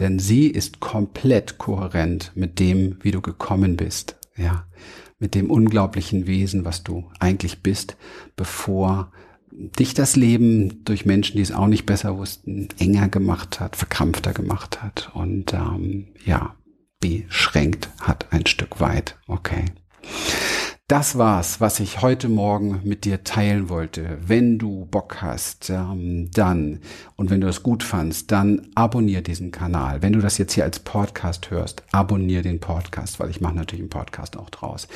Denn 0.00 0.18
sie 0.18 0.48
ist 0.48 0.80
komplett 0.80 1.58
kohärent 1.58 2.32
mit 2.34 2.58
dem, 2.58 2.96
wie 3.02 3.12
du 3.12 3.20
gekommen 3.20 3.76
bist. 3.76 4.16
Ja, 4.36 4.66
mit 5.18 5.34
dem 5.34 5.50
unglaublichen 5.50 6.26
Wesen, 6.26 6.64
was 6.64 6.82
du 6.82 7.08
eigentlich 7.20 7.62
bist, 7.62 7.96
bevor 8.34 9.12
dich 9.52 9.94
das 9.94 10.16
Leben 10.16 10.84
durch 10.84 11.04
Menschen, 11.04 11.36
die 11.36 11.42
es 11.42 11.52
auch 11.52 11.66
nicht 11.66 11.86
besser 11.86 12.16
wussten, 12.16 12.68
enger 12.78 13.08
gemacht 13.08 13.60
hat, 13.60 13.76
verkrampfter 13.76 14.32
gemacht 14.32 14.82
hat. 14.82 15.10
Und 15.14 15.52
ähm, 15.52 16.08
ja, 16.24 16.56
beschränkt 17.02 17.90
hat 18.00 18.26
ein 18.30 18.46
Stück 18.46 18.80
weit. 18.80 19.18
Okay. 19.26 19.66
Das 20.88 21.16
war's, 21.16 21.58
was 21.58 21.80
ich 21.80 22.02
heute 22.02 22.28
Morgen 22.28 22.80
mit 22.84 23.06
dir 23.06 23.24
teilen 23.24 23.70
wollte. 23.70 24.18
Wenn 24.20 24.58
du 24.58 24.84
Bock 24.90 25.22
hast, 25.22 25.70
ähm, 25.70 26.30
dann 26.34 26.80
und 27.16 27.30
wenn 27.30 27.40
du 27.40 27.48
es 27.48 27.62
gut 27.62 27.82
fandst, 27.82 28.30
dann 28.30 28.68
abonnier 28.74 29.22
diesen 29.22 29.52
Kanal. 29.52 30.02
Wenn 30.02 30.12
du 30.12 30.20
das 30.20 30.36
jetzt 30.36 30.52
hier 30.52 30.64
als 30.64 30.80
Podcast 30.80 31.50
hörst, 31.50 31.82
abonnier 31.92 32.42
den 32.42 32.60
Podcast, 32.60 33.20
weil 33.20 33.30
ich 33.30 33.40
mache 33.40 33.54
natürlich 33.54 33.80
einen 33.80 33.88
Podcast 33.88 34.36
auch 34.36 34.50
draus. 34.50 34.86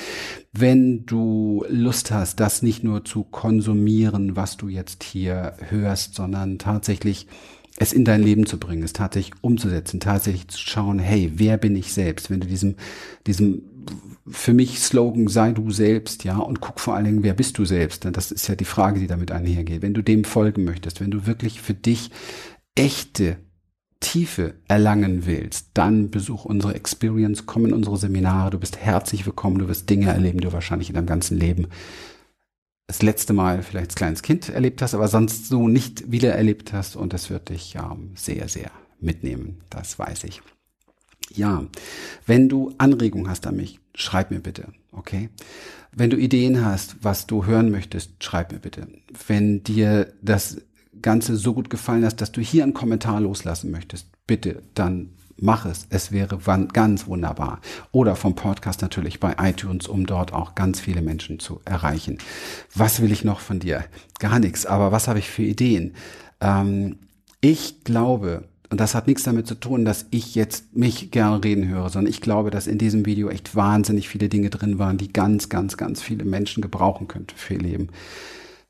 Wenn 0.52 1.06
du 1.06 1.64
Lust 1.68 2.10
hast, 2.10 2.40
das 2.40 2.60
nicht 2.60 2.84
nur 2.84 3.04
zu 3.06 3.24
konsumieren, 3.24 4.36
was 4.36 4.58
du 4.58 4.68
jetzt 4.68 5.02
hier 5.02 5.54
hörst, 5.70 6.14
sondern 6.14 6.58
tatsächlich 6.58 7.26
es 7.78 7.92
in 7.92 8.04
dein 8.04 8.22
Leben 8.22 8.46
zu 8.46 8.58
bringen, 8.58 8.82
es 8.82 8.92
tatsächlich 8.92 9.34
umzusetzen, 9.42 10.00
tatsächlich 10.00 10.48
zu 10.48 10.58
schauen, 10.58 10.98
hey, 10.98 11.32
wer 11.36 11.58
bin 11.58 11.76
ich 11.76 11.92
selbst? 11.92 12.30
Wenn 12.30 12.40
du 12.40 12.46
diesem, 12.46 12.76
diesem 13.26 13.62
für 14.28 14.54
mich 14.54 14.80
Slogan 14.80 15.28
sei 15.28 15.52
du 15.52 15.70
selbst, 15.70 16.24
ja, 16.24 16.38
und 16.38 16.60
guck 16.60 16.80
vor 16.80 16.94
allen 16.94 17.04
Dingen, 17.04 17.22
wer 17.22 17.34
bist 17.34 17.58
du 17.58 17.64
selbst? 17.64 18.04
Denn 18.04 18.12
das 18.12 18.32
ist 18.32 18.48
ja 18.48 18.56
die 18.56 18.64
Frage, 18.64 18.98
die 18.98 19.06
damit 19.06 19.30
einhergeht. 19.30 19.82
Wenn 19.82 19.94
du 19.94 20.02
dem 20.02 20.24
folgen 20.24 20.64
möchtest, 20.64 21.00
wenn 21.00 21.10
du 21.10 21.26
wirklich 21.26 21.60
für 21.60 21.74
dich 21.74 22.10
echte 22.74 23.36
Tiefe 24.00 24.54
erlangen 24.68 25.26
willst, 25.26 25.70
dann 25.74 26.10
besuch 26.10 26.44
unsere 26.44 26.74
Experience, 26.74 27.46
komm 27.46 27.66
in 27.66 27.72
unsere 27.72 27.96
Seminare, 27.96 28.50
du 28.50 28.58
bist 28.58 28.78
herzlich 28.78 29.24
willkommen, 29.26 29.58
du 29.58 29.68
wirst 29.68 29.88
Dinge 29.88 30.08
erleben, 30.08 30.38
die 30.38 30.46
du 30.46 30.52
wahrscheinlich 30.52 30.88
in 30.88 30.94
deinem 30.94 31.06
ganzen 31.06 31.38
Leben 31.38 31.68
das 32.86 33.02
letzte 33.02 33.32
Mal 33.32 33.62
vielleicht 33.62 33.88
als 33.88 33.94
kleines 33.94 34.22
Kind 34.22 34.48
erlebt 34.48 34.80
hast, 34.80 34.94
aber 34.94 35.08
sonst 35.08 35.48
so 35.48 35.68
nicht 35.68 36.10
wieder 36.10 36.34
erlebt 36.34 36.72
hast 36.72 36.96
und 36.96 37.12
das 37.12 37.30
wird 37.30 37.48
dich 37.48 37.74
ähm, 37.74 38.12
sehr, 38.14 38.48
sehr 38.48 38.70
mitnehmen. 39.00 39.60
Das 39.70 39.98
weiß 39.98 40.24
ich. 40.24 40.42
Ja, 41.34 41.66
wenn 42.26 42.48
du 42.48 42.72
Anregungen 42.78 43.28
hast 43.28 43.46
an 43.46 43.56
mich, 43.56 43.80
schreib 43.94 44.30
mir 44.30 44.38
bitte, 44.38 44.68
okay? 44.92 45.28
Wenn 45.90 46.10
du 46.10 46.16
Ideen 46.16 46.64
hast, 46.64 46.96
was 47.02 47.26
du 47.26 47.46
hören 47.46 47.70
möchtest, 47.70 48.22
schreib 48.22 48.52
mir 48.52 48.60
bitte. 48.60 48.86
Wenn 49.26 49.64
dir 49.64 50.12
das 50.22 50.58
Ganze 51.02 51.36
so 51.36 51.54
gut 51.54 51.68
gefallen 51.68 52.04
hat, 52.04 52.20
dass 52.20 52.32
du 52.32 52.40
hier 52.40 52.62
einen 52.62 52.74
Kommentar 52.74 53.20
loslassen 53.20 53.70
möchtest, 53.72 54.08
bitte, 54.26 54.62
dann 54.74 55.10
mach 55.38 55.66
es. 55.66 55.86
Es 55.90 56.12
wäre 56.12 56.38
ganz 56.72 57.06
wunderbar. 57.06 57.60
Oder 57.92 58.16
vom 58.16 58.34
Podcast 58.34 58.82
natürlich 58.82 59.20
bei 59.20 59.36
iTunes, 59.40 59.86
um 59.86 60.06
dort 60.06 60.32
auch 60.32 60.54
ganz 60.54 60.80
viele 60.80 61.02
Menschen 61.02 61.38
zu 61.38 61.60
erreichen. 61.64 62.18
Was 62.74 63.00
will 63.00 63.12
ich 63.12 63.24
noch 63.24 63.40
von 63.40 63.60
dir? 63.60 63.84
Gar 64.18 64.38
nichts. 64.38 64.66
Aber 64.66 64.92
was 64.92 65.08
habe 65.08 65.18
ich 65.18 65.30
für 65.30 65.42
Ideen? 65.42 65.94
Ähm, 66.40 66.98
ich 67.40 67.84
glaube, 67.84 68.48
und 68.70 68.80
das 68.80 68.94
hat 68.94 69.06
nichts 69.06 69.22
damit 69.22 69.46
zu 69.46 69.54
tun, 69.54 69.84
dass 69.84 70.06
ich 70.10 70.34
jetzt 70.34 70.74
mich 70.76 71.10
gerne 71.10 71.42
reden 71.42 71.68
höre, 71.68 71.88
sondern 71.88 72.10
ich 72.10 72.20
glaube, 72.20 72.50
dass 72.50 72.66
in 72.66 72.78
diesem 72.78 73.06
Video 73.06 73.28
echt 73.28 73.54
wahnsinnig 73.54 74.08
viele 74.08 74.28
Dinge 74.28 74.50
drin 74.50 74.78
waren, 74.78 74.98
die 74.98 75.12
ganz, 75.12 75.48
ganz, 75.48 75.76
ganz 75.76 76.02
viele 76.02 76.24
Menschen 76.24 76.62
gebrauchen 76.62 77.06
könnten 77.06 77.36
für 77.36 77.54
ihr 77.54 77.60
Leben. 77.60 77.88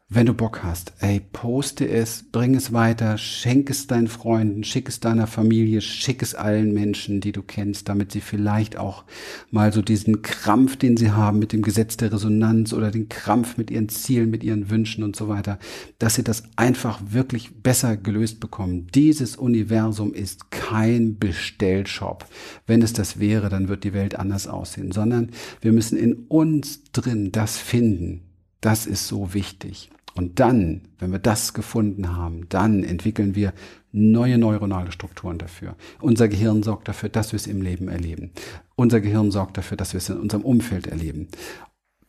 Wenn 0.09 0.27
du 0.27 0.35
Bock 0.35 0.63
hast, 0.63 0.93
ey, 1.01 1.19
poste 1.19 1.89
es, 1.89 2.23
bring 2.31 2.55
es 2.55 2.73
weiter, 2.73 3.19
schenk 3.19 3.71
es 3.71 3.89
deinen 3.89 4.07
Freunden, 4.07 4.63
schick 4.63 4.89
es 4.89 5.01
deiner 5.01 5.27
Familie, 5.27 5.81
schick 5.81 6.23
es 6.23 6.37
allen 6.37 6.73
Menschen, 6.73 7.21
die 7.21 7.33
du 7.33 7.43
kennst, 7.43 7.89
damit 7.89 8.13
sie 8.13 8.21
vielleicht 8.21 8.79
auch 8.79 9.03
mal 9.51 9.73
so 9.73 9.83
diesen 9.83 10.23
Krampf, 10.23 10.77
den 10.77 10.97
sie 10.97 11.11
haben 11.11 11.41
mit 11.41 11.53
dem 11.53 11.61
Gesetz 11.61 11.97
der 11.97 12.13
Resonanz 12.13 12.73
oder 12.73 12.93
den 12.93 13.09
Krampf 13.09 13.57
mit 13.57 13.69
ihren 13.73 13.89
Zielen, 13.89 14.31
mit 14.31 14.45
ihren 14.45 14.71
Wünschen 14.71 15.03
und 15.03 15.17
so 15.17 15.27
weiter, 15.27 15.59
dass 15.99 16.15
sie 16.15 16.23
das 16.23 16.45
einfach 16.55 17.01
wirklich 17.09 17.65
besser 17.65 17.97
gelöst 17.97 18.39
bekommen. 18.39 18.87
Dieses 18.95 19.35
Universum 19.35 20.15
ist 20.15 20.53
kein 20.53 21.19
Bestellshop. 21.19 22.27
Wenn 22.65 22.81
es 22.81 22.93
das 22.93 23.19
wäre, 23.19 23.49
dann 23.49 23.67
wird 23.67 23.83
die 23.83 23.93
Welt 23.93 24.17
anders 24.17 24.47
aussehen, 24.47 24.93
sondern 24.93 25.31
wir 25.61 25.73
müssen 25.73 25.99
in 25.99 26.27
uns 26.29 26.85
drin 26.93 27.33
das 27.33 27.57
finden. 27.59 28.23
Das 28.61 28.87
ist 28.87 29.09
so 29.09 29.35
wichtig. 29.35 29.91
Und 30.17 30.41
dann, 30.41 30.83
wenn 30.99 31.13
wir 31.13 31.19
das 31.19 31.53
gefunden 31.53 32.17
haben, 32.17 32.47
dann 32.49 32.83
entwickeln 32.83 33.35
wir 33.35 33.53
neue 33.93 34.39
neuronale 34.39 34.93
Strukturen 34.93 35.39
dafür. 35.39 35.77
Unser 36.01 36.29
Gehirn 36.29 36.63
sorgt 36.63 36.89
dafür, 36.89 37.09
dass 37.09 37.33
wir 37.33 37.37
es 37.37 37.47
im 37.47 37.63
Leben 37.63 37.89
erleben. 37.89 38.31
Unser 38.77 39.01
Gehirn 39.01 39.31
sorgt 39.31 39.59
dafür, 39.59 39.77
dass 39.77 39.93
wir 39.93 39.99
es 39.99 40.09
in 40.09 40.19
unserem 40.19 40.43
Umfeld 40.43 40.87
erleben. 40.87 41.29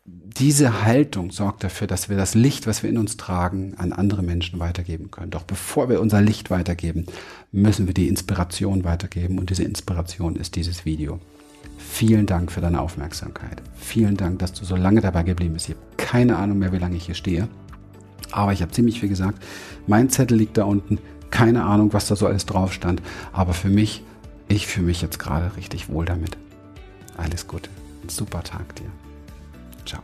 Diese 0.06 0.84
Haltung 0.84 1.32
sorgt 1.32 1.66
dafür, 1.66 1.88
dass 1.88 2.08
wir 2.08 2.16
das 2.16 2.34
Licht, 2.34 2.66
was 2.66 2.82
wir 2.82 2.90
in 2.90 2.98
uns 2.98 3.18
tragen, 3.18 3.74
an 3.78 3.92
andere 3.92 4.24
Menschen 4.24 4.60
weitergeben 4.60 5.12
können. 5.12 5.32
Doch 5.32 5.44
bevor 5.44 5.90
wir 5.90 6.00
unser 6.00 6.22
Licht 6.22 6.50
weitergeben, 6.50 7.08
müssen 7.52 7.88
wir 7.88 7.94
die 7.94 8.08
Inspiration 8.08 8.86
weitergeben. 8.86 9.38
Und 9.38 9.50
diese 9.50 9.64
Inspiration 9.64 10.38
ist 10.38 10.56
dieses 10.56 10.86
Video. 10.86 11.20
Vielen 11.78 12.26
Dank 12.26 12.52
für 12.52 12.62
deine 12.62 12.82
Aufmerksamkeit. 12.82 13.62
Vielen 13.76 14.16
Dank, 14.16 14.40
dass 14.40 14.54
du 14.54 14.64
so 14.64 14.76
lange 14.76 15.02
dabei 15.02 15.24
geblieben 15.24 15.56
bist. 15.56 15.70
Ich 15.70 15.76
habe 15.76 15.86
keine 15.98 16.38
Ahnung 16.38 16.60
mehr, 16.60 16.72
wie 16.72 16.78
lange 16.78 16.96
ich 16.96 17.06
hier 17.06 17.16
stehe. 17.16 17.50
Aber 18.32 18.54
ich 18.54 18.62
habe 18.62 18.72
ziemlich 18.72 19.00
viel 19.00 19.10
gesagt. 19.10 19.44
Mein 19.88 20.10
Zettel 20.10 20.38
liegt 20.38 20.58
da 20.58 20.66
unten. 20.66 21.00
Keine 21.30 21.66
Ahnung, 21.66 21.94
was 21.94 22.08
da 22.08 22.16
so 22.16 22.28
alles 22.28 22.46
drauf 22.46 22.74
stand. 22.74 23.02
Aber 23.34 23.54
für 23.54 23.70
mich, 23.70 24.04
ich 24.48 24.68
fühle 24.68 24.88
mich 24.88 25.02
jetzt 25.02 25.20
gerade 25.20 25.56
richtig 25.58 25.90
wohl 25.90 26.06
damit. 26.06 26.38
Alles 27.18 27.48
Gute. 27.48 27.70
Super 28.08 28.44
Tag 28.44 28.76
dir. 28.76 28.90
Ciao. 29.86 30.02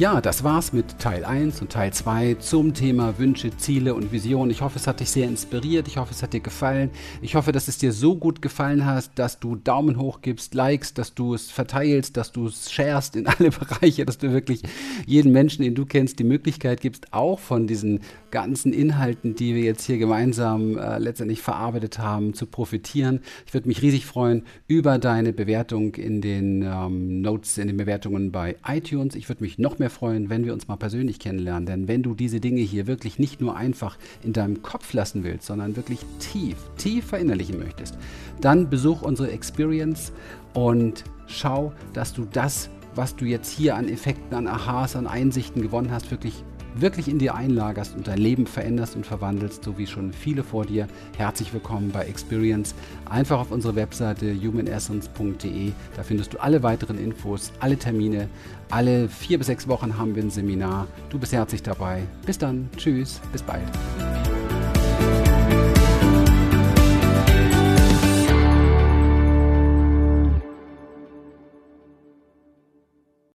Ja, 0.00 0.22
das 0.22 0.42
war's 0.44 0.72
mit 0.72 0.98
Teil 0.98 1.26
1 1.26 1.60
und 1.60 1.72
Teil 1.72 1.92
2 1.92 2.36
zum 2.36 2.72
Thema 2.72 3.18
Wünsche, 3.18 3.54
Ziele 3.58 3.92
und 3.92 4.12
Visionen. 4.12 4.50
Ich 4.50 4.62
hoffe, 4.62 4.78
es 4.78 4.86
hat 4.86 5.00
dich 5.00 5.10
sehr 5.10 5.28
inspiriert. 5.28 5.88
Ich 5.88 5.98
hoffe, 5.98 6.14
es 6.14 6.22
hat 6.22 6.32
dir 6.32 6.40
gefallen. 6.40 6.88
Ich 7.20 7.34
hoffe, 7.34 7.52
dass 7.52 7.68
es 7.68 7.76
dir 7.76 7.92
so 7.92 8.16
gut 8.16 8.40
gefallen 8.40 8.86
hat, 8.86 9.10
dass 9.16 9.40
du 9.40 9.56
Daumen 9.56 9.98
hoch 9.98 10.22
gibst, 10.22 10.54
likest, 10.54 10.96
dass 10.96 11.12
du 11.12 11.34
es 11.34 11.50
verteilst, 11.50 12.16
dass 12.16 12.32
du 12.32 12.46
es 12.46 12.72
sharest 12.72 13.14
in 13.14 13.26
alle 13.26 13.50
Bereiche, 13.50 14.06
dass 14.06 14.16
du 14.16 14.32
wirklich 14.32 14.62
jeden 15.04 15.32
Menschen, 15.32 15.64
den 15.64 15.74
du 15.74 15.84
kennst, 15.84 16.18
die 16.18 16.24
Möglichkeit 16.24 16.80
gibst, 16.80 17.12
auch 17.12 17.38
von 17.38 17.66
diesen 17.66 18.00
ganzen 18.30 18.72
Inhalten, 18.72 19.34
die 19.34 19.54
wir 19.54 19.64
jetzt 19.64 19.84
hier 19.84 19.98
gemeinsam 19.98 20.78
äh, 20.78 20.98
letztendlich 20.98 21.42
verarbeitet 21.42 21.98
haben, 21.98 22.32
zu 22.32 22.46
profitieren. 22.46 23.20
Ich 23.46 23.52
würde 23.52 23.68
mich 23.68 23.82
riesig 23.82 24.06
freuen 24.06 24.44
über 24.66 24.96
deine 24.96 25.34
Bewertung 25.34 25.94
in 25.96 26.22
den 26.22 26.62
ähm, 26.62 27.20
Notes, 27.20 27.58
in 27.58 27.66
den 27.66 27.76
Bewertungen 27.76 28.32
bei 28.32 28.56
iTunes. 28.66 29.14
Ich 29.14 29.28
würde 29.28 29.42
mich 29.42 29.58
noch 29.58 29.78
mehr 29.78 29.89
freuen, 29.90 30.30
wenn 30.30 30.44
wir 30.44 30.52
uns 30.52 30.68
mal 30.68 30.76
persönlich 30.76 31.18
kennenlernen. 31.18 31.66
Denn 31.66 31.88
wenn 31.88 32.02
du 32.02 32.14
diese 32.14 32.40
Dinge 32.40 32.60
hier 32.60 32.86
wirklich 32.86 33.18
nicht 33.18 33.40
nur 33.40 33.56
einfach 33.56 33.98
in 34.22 34.32
deinem 34.32 34.62
Kopf 34.62 34.92
lassen 34.92 35.24
willst, 35.24 35.46
sondern 35.46 35.76
wirklich 35.76 36.00
tief, 36.18 36.56
tief 36.76 37.06
verinnerlichen 37.06 37.58
möchtest, 37.58 37.98
dann 38.40 38.70
besuch 38.70 39.02
unsere 39.02 39.30
Experience 39.30 40.12
und 40.54 41.04
schau, 41.26 41.72
dass 41.92 42.12
du 42.12 42.26
das, 42.30 42.70
was 42.94 43.16
du 43.16 43.24
jetzt 43.24 43.50
hier 43.50 43.76
an 43.76 43.88
Effekten, 43.88 44.34
an 44.34 44.46
Aha's, 44.46 44.96
an 44.96 45.06
Einsichten 45.06 45.62
gewonnen 45.62 45.90
hast, 45.90 46.10
wirklich 46.10 46.44
wirklich 46.74 47.08
in 47.08 47.18
dir 47.18 47.34
einlagerst 47.34 47.96
und 47.96 48.06
dein 48.06 48.18
Leben 48.18 48.46
veränderst 48.46 48.96
und 48.96 49.06
verwandelst, 49.06 49.64
so 49.64 49.78
wie 49.78 49.86
schon 49.86 50.12
viele 50.12 50.42
vor 50.42 50.66
dir. 50.66 50.86
Herzlich 51.16 51.52
willkommen 51.52 51.90
bei 51.90 52.04
Experience. 52.04 52.74
Einfach 53.08 53.40
auf 53.40 53.50
unsere 53.50 53.74
Webseite 53.76 54.34
humanessence.de. 54.34 55.72
Da 55.96 56.02
findest 56.02 56.34
du 56.34 56.38
alle 56.38 56.62
weiteren 56.62 56.98
Infos, 56.98 57.52
alle 57.60 57.76
Termine. 57.76 58.28
Alle 58.70 59.08
vier 59.08 59.38
bis 59.38 59.48
sechs 59.48 59.66
Wochen 59.68 59.98
haben 59.98 60.14
wir 60.14 60.22
ein 60.22 60.30
Seminar. 60.30 60.86
Du 61.08 61.18
bist 61.18 61.32
herzlich 61.32 61.62
dabei. 61.62 62.02
Bis 62.24 62.38
dann. 62.38 62.68
Tschüss. 62.76 63.20
Bis 63.32 63.42
bald. 63.42 63.62